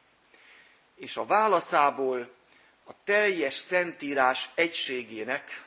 És 0.98 1.18
a 1.18 1.26
válaszából 1.26 2.32
a 2.86 2.92
teljes 3.04 3.54
szentírás 3.54 4.50
egységének 4.56 5.66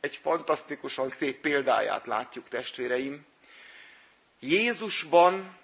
egy 0.00 0.16
fantasztikusan 0.16 1.08
szép 1.08 1.40
példáját 1.40 2.06
látjuk, 2.06 2.48
testvéreim. 2.48 3.26
Jézusban 4.40 5.56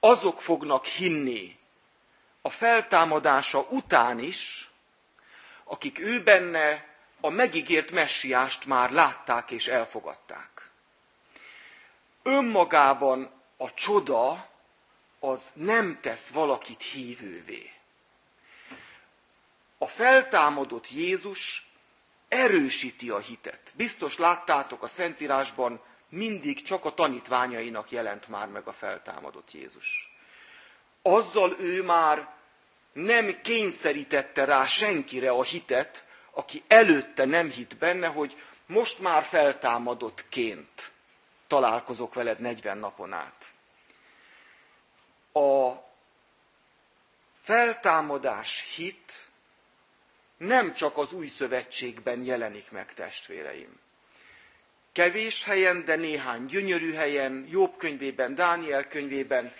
azok 0.00 0.40
fognak 0.40 0.84
hinni 0.84 1.58
a 2.42 2.50
feltámadása 2.50 3.66
után 3.70 4.18
is, 4.18 4.70
akik 5.64 5.98
ő 5.98 6.22
benne 6.22 6.86
a 7.20 7.28
megígért 7.28 7.90
messiást 7.90 8.66
már 8.66 8.90
látták 8.90 9.50
és 9.50 9.66
elfogadták. 9.66 10.70
Önmagában 12.22 13.30
a 13.56 13.74
csoda 13.74 14.48
az 15.20 15.50
nem 15.54 15.98
tesz 16.00 16.30
valakit 16.30 16.82
hívővé. 16.82 17.70
A 19.78 19.86
feltámadott 19.86 20.90
Jézus 20.90 21.70
erősíti 22.28 23.10
a 23.10 23.18
hitet. 23.18 23.72
Biztos 23.76 24.18
láttátok 24.18 24.82
a 24.82 24.86
Szentírásban 24.86 25.80
mindig 26.08 26.62
csak 26.62 26.84
a 26.84 26.94
tanítványainak 26.94 27.90
jelent 27.90 28.28
már 28.28 28.48
meg 28.48 28.66
a 28.66 28.72
feltámadott 28.72 29.52
Jézus. 29.52 30.12
Azzal 31.02 31.56
ő 31.58 31.82
már 31.82 32.28
nem 32.92 33.40
kényszerítette 33.42 34.44
rá 34.44 34.64
senkire 34.64 35.30
a 35.30 35.42
hitet, 35.42 36.06
aki 36.30 36.62
előtte 36.68 37.24
nem 37.24 37.50
hitt 37.50 37.76
benne, 37.76 38.06
hogy 38.06 38.36
most 38.66 38.98
már 38.98 39.24
feltámadottként 39.24 40.90
találkozok 41.46 42.14
veled 42.14 42.40
40 42.40 42.78
napon 42.78 43.12
át. 43.12 43.52
A 45.38 45.84
feltámadás 47.42 48.74
hit 48.74 49.26
nem 50.36 50.72
csak 50.72 50.96
az 50.96 51.12
új 51.12 51.26
szövetségben 51.26 52.22
jelenik 52.22 52.70
meg, 52.70 52.94
testvéreim. 52.94 53.78
Kevés 54.92 55.44
helyen, 55.44 55.84
de 55.84 55.96
néhány 55.96 56.46
gyönyörű 56.46 56.92
helyen, 56.92 57.46
Jobb 57.50 57.76
könyvében, 57.76 58.34
Dániel 58.34 58.84
könyvében, 58.84 59.52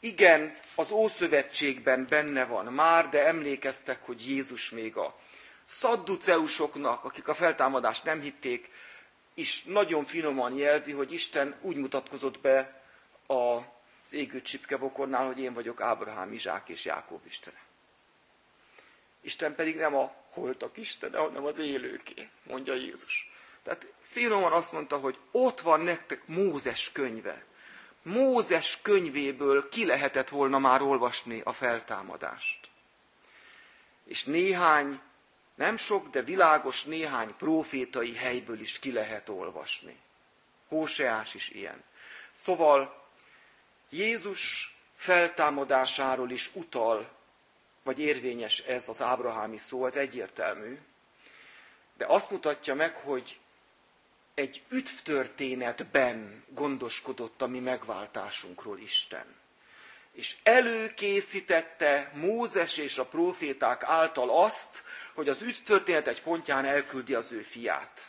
igen, 0.00 0.56
az 0.74 0.90
Ószövetségben 0.90 2.06
benne 2.08 2.44
van 2.44 2.64
már, 2.64 3.08
de 3.08 3.26
emlékeztek, 3.26 4.02
hogy 4.02 4.26
Jézus 4.28 4.70
még 4.70 4.96
a 4.96 5.18
szadduceusoknak, 5.64 7.04
akik 7.04 7.28
a 7.28 7.34
feltámadást 7.34 8.04
nem 8.04 8.20
hitték, 8.20 8.70
is 9.34 9.62
nagyon 9.62 10.04
finoman 10.04 10.56
jelzi, 10.56 10.92
hogy 10.92 11.12
Isten 11.12 11.54
úgy 11.60 11.76
mutatkozott 11.76 12.40
be 12.40 12.82
az 14.04 14.12
égő 14.12 14.42
csipkebokornál, 14.42 15.26
hogy 15.26 15.38
én 15.38 15.54
vagyok 15.54 15.80
Ábrahám, 15.80 16.32
Izsák 16.32 16.68
és 16.68 16.84
Jákob 16.84 17.26
Istene. 17.26 17.62
Isten 19.20 19.54
pedig 19.54 19.76
nem 19.76 19.94
a 19.94 20.14
holtak 20.30 20.76
Istene, 20.76 21.18
hanem 21.18 21.44
az 21.44 21.58
élőké, 21.58 22.28
mondja 22.42 22.74
Jézus. 22.74 23.30
Tehát 23.62 23.86
finoman 24.00 24.52
azt 24.52 24.72
mondta, 24.72 24.96
hogy 24.96 25.18
ott 25.30 25.60
van 25.60 25.80
nektek 25.80 26.26
Mózes 26.26 26.92
könyve. 26.92 27.44
Mózes 28.02 28.78
könyvéből 28.82 29.68
ki 29.68 29.86
lehetett 29.86 30.28
volna 30.28 30.58
már 30.58 30.82
olvasni 30.82 31.40
a 31.44 31.52
feltámadást. 31.52 32.68
És 34.04 34.24
néhány, 34.24 35.00
nem 35.54 35.76
sok, 35.76 36.08
de 36.08 36.22
világos 36.22 36.84
néhány 36.84 37.36
profétai 37.36 38.14
helyből 38.14 38.60
is 38.60 38.78
ki 38.78 38.92
lehet 38.92 39.28
olvasni. 39.28 39.98
Hóseás 40.68 41.34
is 41.34 41.48
ilyen. 41.48 41.82
Szóval 42.30 43.03
Jézus 43.90 44.74
feltámadásáról 44.96 46.30
is 46.30 46.50
utal, 46.52 47.10
vagy 47.82 47.98
érvényes 47.98 48.58
ez 48.58 48.88
az 48.88 49.02
ábrahámi 49.02 49.56
szó, 49.56 49.84
az 49.84 49.96
egyértelmű, 49.96 50.78
de 51.96 52.06
azt 52.06 52.30
mutatja 52.30 52.74
meg, 52.74 52.94
hogy 52.94 53.38
egy 54.34 54.62
üdvtörténetben 54.68 56.44
gondoskodott 56.48 57.42
a 57.42 57.46
mi 57.46 57.58
megváltásunkról 57.58 58.78
Isten. 58.78 59.34
És 60.12 60.36
előkészítette 60.42 62.10
Mózes 62.14 62.76
és 62.76 62.98
a 62.98 63.06
proféták 63.06 63.82
által 63.82 64.30
azt, 64.30 64.82
hogy 65.14 65.28
az 65.28 65.42
üdvtörténet 65.42 66.06
egy 66.06 66.22
pontján 66.22 66.64
elküldi 66.64 67.14
az 67.14 67.32
ő 67.32 67.42
fiát. 67.42 68.00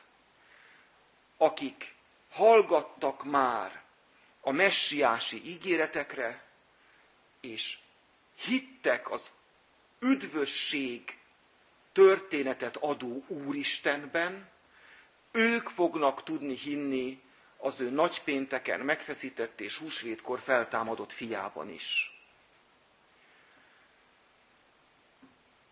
Akik 1.38 1.94
hallgattak 2.32 3.24
már 3.24 3.84
a 4.46 4.52
messiási 4.52 5.42
ígéretekre, 5.46 6.44
és 7.42 7.78
hittek 8.36 9.12
az 9.12 9.22
üdvösség 10.00 11.18
történetet 11.92 12.78
adó 12.78 13.24
Úristenben, 13.28 14.50
ők 15.32 15.70
fognak 15.70 16.24
tudni 16.24 16.56
hinni 16.56 17.22
az 17.58 17.80
ő 17.80 17.90
nagypénteken 17.90 18.80
megfeszített 18.80 19.62
és 19.62 19.78
húsvétkor 19.78 20.40
feltámadott 20.40 21.12
fiában 21.12 21.70
is. 21.70 22.20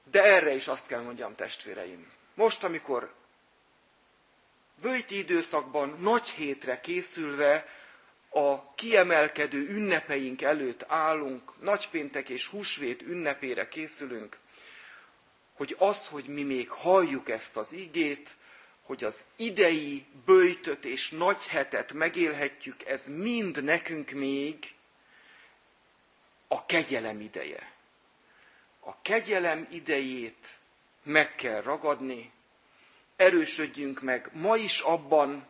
De 0.04 0.24
erre 0.24 0.54
is 0.54 0.68
azt 0.68 0.88
kell 0.88 1.02
mondjam, 1.02 1.36
testvéreim. 1.36 2.12
Most, 2.34 2.64
amikor 2.64 3.14
bőjti 4.82 5.18
időszakban 5.18 5.90
nagy 6.00 6.30
hétre 6.30 6.82
készülve 6.82 7.82
a 8.34 8.74
kiemelkedő 8.76 9.68
ünnepeink 9.70 10.42
előtt 10.42 10.84
állunk, 10.88 11.62
nagypéntek 11.62 12.30
és 12.30 12.48
húsvét 12.48 13.02
ünnepére 13.02 13.68
készülünk, 13.68 14.38
hogy 15.54 15.76
az, 15.80 16.08
hogy 16.08 16.26
mi 16.26 16.44
még 16.44 16.70
halljuk 16.70 17.30
ezt 17.30 17.58
az 17.58 17.72
igét, 17.72 18.36
hogy 18.82 19.04
az 19.04 19.24
idei 19.36 20.06
bőjtöt 20.26 20.86
és 20.86 21.10
nagy 21.10 21.46
hetet 21.48 21.94
megélhetjük, 21.94 22.86
ez 22.86 23.08
mind 23.08 23.64
nekünk 23.64 24.10
még 24.12 24.58
a 26.48 26.66
kegyelem 26.66 27.20
ideje. 27.22 27.72
A 28.80 29.02
kegyelem 29.02 29.68
idejét 29.72 30.58
meg 31.04 31.36
kell 31.36 31.62
ragadni, 31.62 32.32
erősödjünk 33.16 34.02
meg 34.02 34.30
ma 34.34 34.56
is 34.58 34.80
abban, 34.80 35.48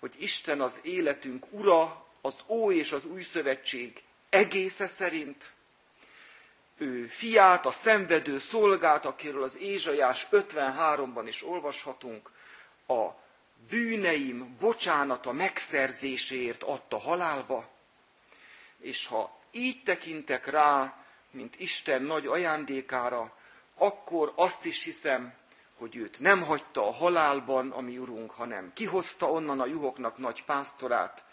hogy 0.00 0.14
Isten 0.18 0.60
az 0.60 0.80
életünk 0.82 1.46
ura, 1.50 2.06
az 2.20 2.34
Ó 2.46 2.72
és 2.72 2.92
az 2.92 3.04
Új 3.04 3.22
Szövetség 3.22 4.02
egésze 4.28 4.86
szerint, 4.86 5.52
ő 6.78 7.06
fiát, 7.06 7.66
a 7.66 7.70
szenvedő 7.70 8.38
szolgát, 8.38 9.04
akiről 9.04 9.42
az 9.42 9.58
Ézsajás 9.58 10.26
53-ban 10.30 11.24
is 11.26 11.44
olvashatunk, 11.44 12.30
a 12.86 13.06
bűneim 13.68 14.56
bocsánata 14.60 15.32
megszerzéséért 15.32 16.62
adta 16.62 16.98
halálba, 16.98 17.68
és 18.80 19.06
ha 19.06 19.40
így 19.50 19.82
tekintek 19.82 20.46
rá, 20.46 21.04
mint 21.30 21.60
Isten 21.60 22.02
nagy 22.02 22.26
ajándékára, 22.26 23.36
akkor 23.74 24.32
azt 24.36 24.64
is 24.64 24.82
hiszem, 24.82 25.34
hogy 25.76 25.96
őt 25.96 26.20
nem 26.20 26.42
hagyta 26.42 26.86
a 26.86 26.92
halálban, 26.92 27.70
ami 27.70 27.98
urunk, 27.98 28.30
hanem 28.30 28.72
kihozta 28.74 29.30
onnan 29.30 29.60
a 29.60 29.66
juhoknak 29.66 30.18
nagy 30.18 30.44
pásztorát, 30.44 31.24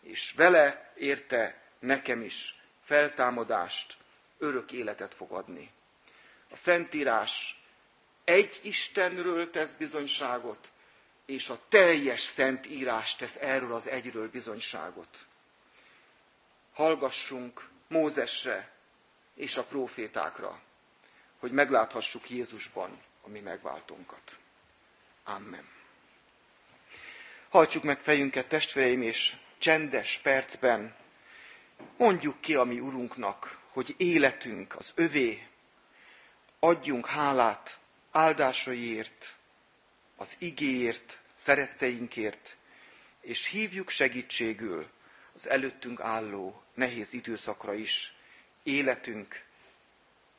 és 0.00 0.32
vele 0.36 0.92
érte 0.96 1.62
nekem 1.78 2.22
is 2.22 2.62
feltámadást, 2.84 3.96
örök 4.38 4.72
életet 4.72 5.14
fog 5.14 5.32
adni. 5.32 5.70
A 6.50 6.56
Szentírás 6.56 7.62
egy 8.24 8.60
Istenről 8.62 9.50
tesz 9.50 9.72
bizonyságot, 9.72 10.70
és 11.26 11.48
a 11.48 11.60
teljes 11.68 12.20
Szentírás 12.20 13.16
tesz 13.16 13.36
erről 13.40 13.74
az 13.74 13.88
egyről 13.88 14.30
bizonyságot. 14.30 15.26
Hallgassunk 16.72 17.68
Mózesre 17.88 18.70
és 19.34 19.56
a 19.56 19.64
profétákra, 19.64 20.60
hogy 21.38 21.50
megláthassuk 21.50 22.30
Jézusban 22.30 23.00
a 23.28 23.30
mi 23.30 23.40
megváltónkat. 23.40 24.38
Amen. 25.24 25.68
Hajtsuk 27.48 27.82
meg 27.82 28.00
fejünket, 28.00 28.48
testvéreim, 28.48 29.02
és 29.02 29.36
csendes 29.58 30.18
percben 30.18 30.96
mondjuk 31.96 32.40
ki 32.40 32.54
a 32.54 32.64
mi 32.64 32.80
Urunknak, 32.80 33.58
hogy 33.68 33.94
életünk 33.96 34.76
az 34.76 34.92
övé, 34.94 35.46
adjunk 36.58 37.06
hálát 37.06 37.78
áldásaiért, 38.10 39.34
az 40.16 40.36
igéért, 40.38 41.18
szeretteinkért, 41.34 42.56
és 43.20 43.46
hívjuk 43.46 43.88
segítségül 43.88 44.90
az 45.34 45.48
előttünk 45.48 46.00
álló 46.00 46.62
nehéz 46.74 47.12
időszakra 47.12 47.74
is, 47.74 48.14
életünk 48.62 49.44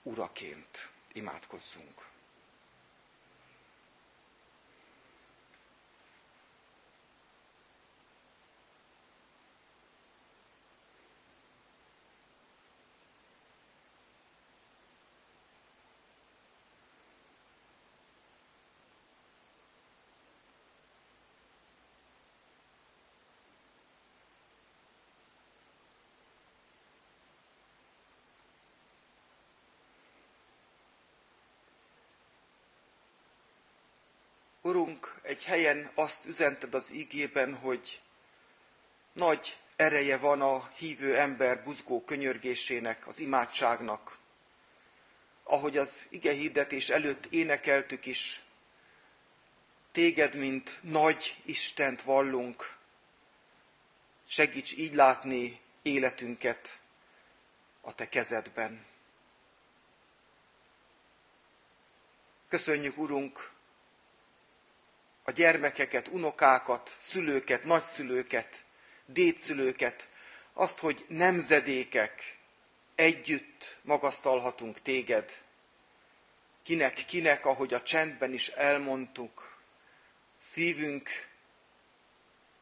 uraként 0.04 0.90
imádkozzunk. 1.14 2.09
Urunk, 34.70 35.15
egy 35.22 35.43
helyen 35.43 35.91
azt 35.93 36.26
üzented 36.26 36.74
az 36.74 36.91
ígében, 36.91 37.55
hogy 37.55 38.01
nagy 39.13 39.57
ereje 39.76 40.17
van 40.17 40.41
a 40.41 40.67
hívő 40.76 41.17
ember 41.17 41.63
buzgó 41.63 42.03
könyörgésének, 42.03 43.07
az 43.07 43.20
imádságnak. 43.20 44.17
Ahogy 45.43 45.78
az 45.78 46.05
ige 46.09 46.32
hirdetés 46.32 46.89
előtt 46.89 47.26
énekeltük 47.26 48.05
is, 48.05 48.41
téged, 49.91 50.36
mint 50.36 50.80
nagy 50.82 51.38
Istent 51.45 52.01
vallunk, 52.01 52.76
segíts 54.28 54.78
így 54.78 54.93
látni 54.93 55.59
életünket 55.82 56.80
a 57.82 57.95
te 57.95 58.09
kezedben. 58.09 58.86
Köszönjük, 62.47 62.97
Urunk, 62.97 63.57
a 65.30 65.32
gyermekeket, 65.32 66.07
unokákat, 66.07 66.95
szülőket, 66.99 67.63
nagyszülőket, 67.63 68.63
dédszülőket, 69.05 70.09
azt, 70.53 70.80
hogy 70.80 71.05
nemzedékek 71.07 72.38
együtt 72.95 73.77
magasztalhatunk 73.82 74.82
téged, 74.82 75.32
kinek, 76.63 76.93
kinek, 76.93 77.45
ahogy 77.45 77.73
a 77.73 77.82
csendben 77.82 78.34
is 78.34 78.47
elmondtuk, 78.47 79.57
szívünk 80.38 81.09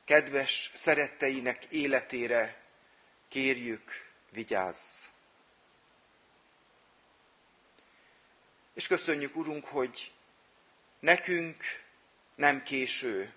kedves 0.06 0.72
szeretteinek 0.74 1.64
életére 1.64 2.62
kérjük, 3.28 4.06
vigyázz. 4.30 5.06
És 8.74 8.88
köszönjük, 8.88 9.36
Urunk, 9.36 9.66
hogy 9.66 10.12
nekünk 11.00 11.86
nem 12.38 12.64
késő 12.64 13.34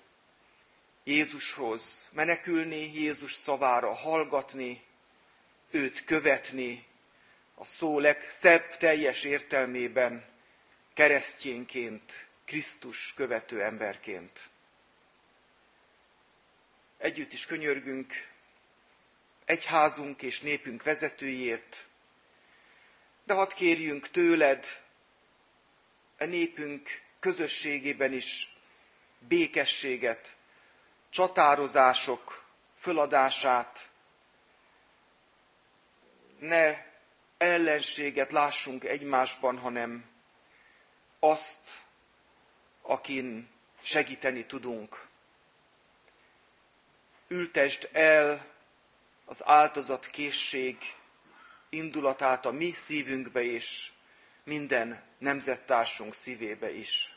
Jézushoz 1.05 2.09
menekülni, 2.13 2.93
Jézus 2.95 3.35
szavára 3.35 3.95
hallgatni, 3.95 4.83
őt 5.71 6.05
követni, 6.05 6.87
a 7.55 7.65
szó 7.65 7.99
legszebb 7.99 8.77
teljes 8.77 9.25
értelmében, 9.25 10.25
keresztjénként, 10.95 12.27
Krisztus 12.45 13.15
követő 13.15 13.63
emberként. 13.63 14.49
Együtt 16.99 17.33
is 17.33 17.47
könyörgünk 17.47 18.29
egyházunk 19.45 20.23
és 20.23 20.41
népünk 20.41 20.83
vezetőjért, 20.83 21.87
de 23.25 23.35
hadd 23.35 23.55
kérjünk 23.55 24.11
tőled, 24.11 24.83
a 26.19 26.25
népünk 26.25 27.03
közösségében 27.21 28.13
is 28.13 28.55
békességet, 29.29 30.37
csatározások 31.11 32.45
föladását, 32.79 33.89
ne 36.39 36.85
ellenséget 37.39 38.33
lássunk 38.33 38.85
egymásban, 38.85 39.59
hanem 39.59 40.05
azt, 41.19 41.83
akin 42.83 43.49
segíteni 43.83 44.47
tudunk. 44.47 45.07
Ültesd 47.29 47.89
el 47.93 48.47
az 49.25 49.45
áldozat 49.45 50.07
készség 50.07 50.77
indulatát 51.69 52.47
a 52.47 52.51
mi 52.51 52.73
szívünkbe 52.73 53.43
és 53.43 53.91
minden 54.45 55.03
nemzettársunk 55.19 56.15
szívébe 56.15 56.71
is. 56.71 57.15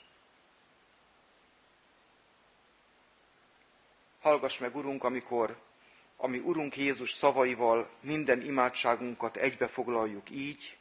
Hallgass 4.23 4.57
meg, 4.57 4.75
Urunk, 4.75 5.03
amikor 5.03 5.57
ami 6.17 6.37
Urunk 6.37 6.77
Jézus 6.77 7.13
szavaival 7.13 7.89
minden 8.01 8.41
imádságunkat 8.41 9.37
egybefoglaljuk 9.37 10.29
így. 10.29 10.77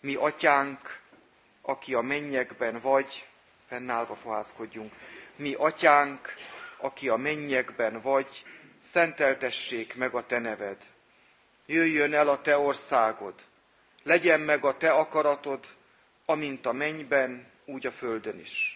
Mi, 0.00 0.14
Atyánk, 0.14 1.00
aki 1.62 1.94
a 1.94 2.00
mennyekben 2.00 2.80
vagy, 2.80 3.26
fennállva 3.68 4.14
fohászkodjunk. 4.14 4.92
Mi, 5.36 5.54
Atyánk, 5.54 6.34
aki 6.76 7.08
a 7.08 7.16
mennyekben 7.16 8.00
vagy, 8.00 8.44
szenteltessék 8.84 9.94
meg 9.94 10.14
a 10.14 10.26
Te 10.26 10.38
neved. 10.38 10.76
Jöjjön 11.66 12.14
el 12.14 12.28
a 12.28 12.40
Te 12.40 12.58
országod, 12.58 13.34
legyen 14.02 14.40
meg 14.40 14.64
a 14.64 14.76
Te 14.76 14.92
akaratod, 14.92 15.66
amint 16.24 16.66
a 16.66 16.72
mennyben, 16.72 17.50
úgy 17.64 17.86
a 17.86 17.92
földön 17.92 18.38
is. 18.38 18.75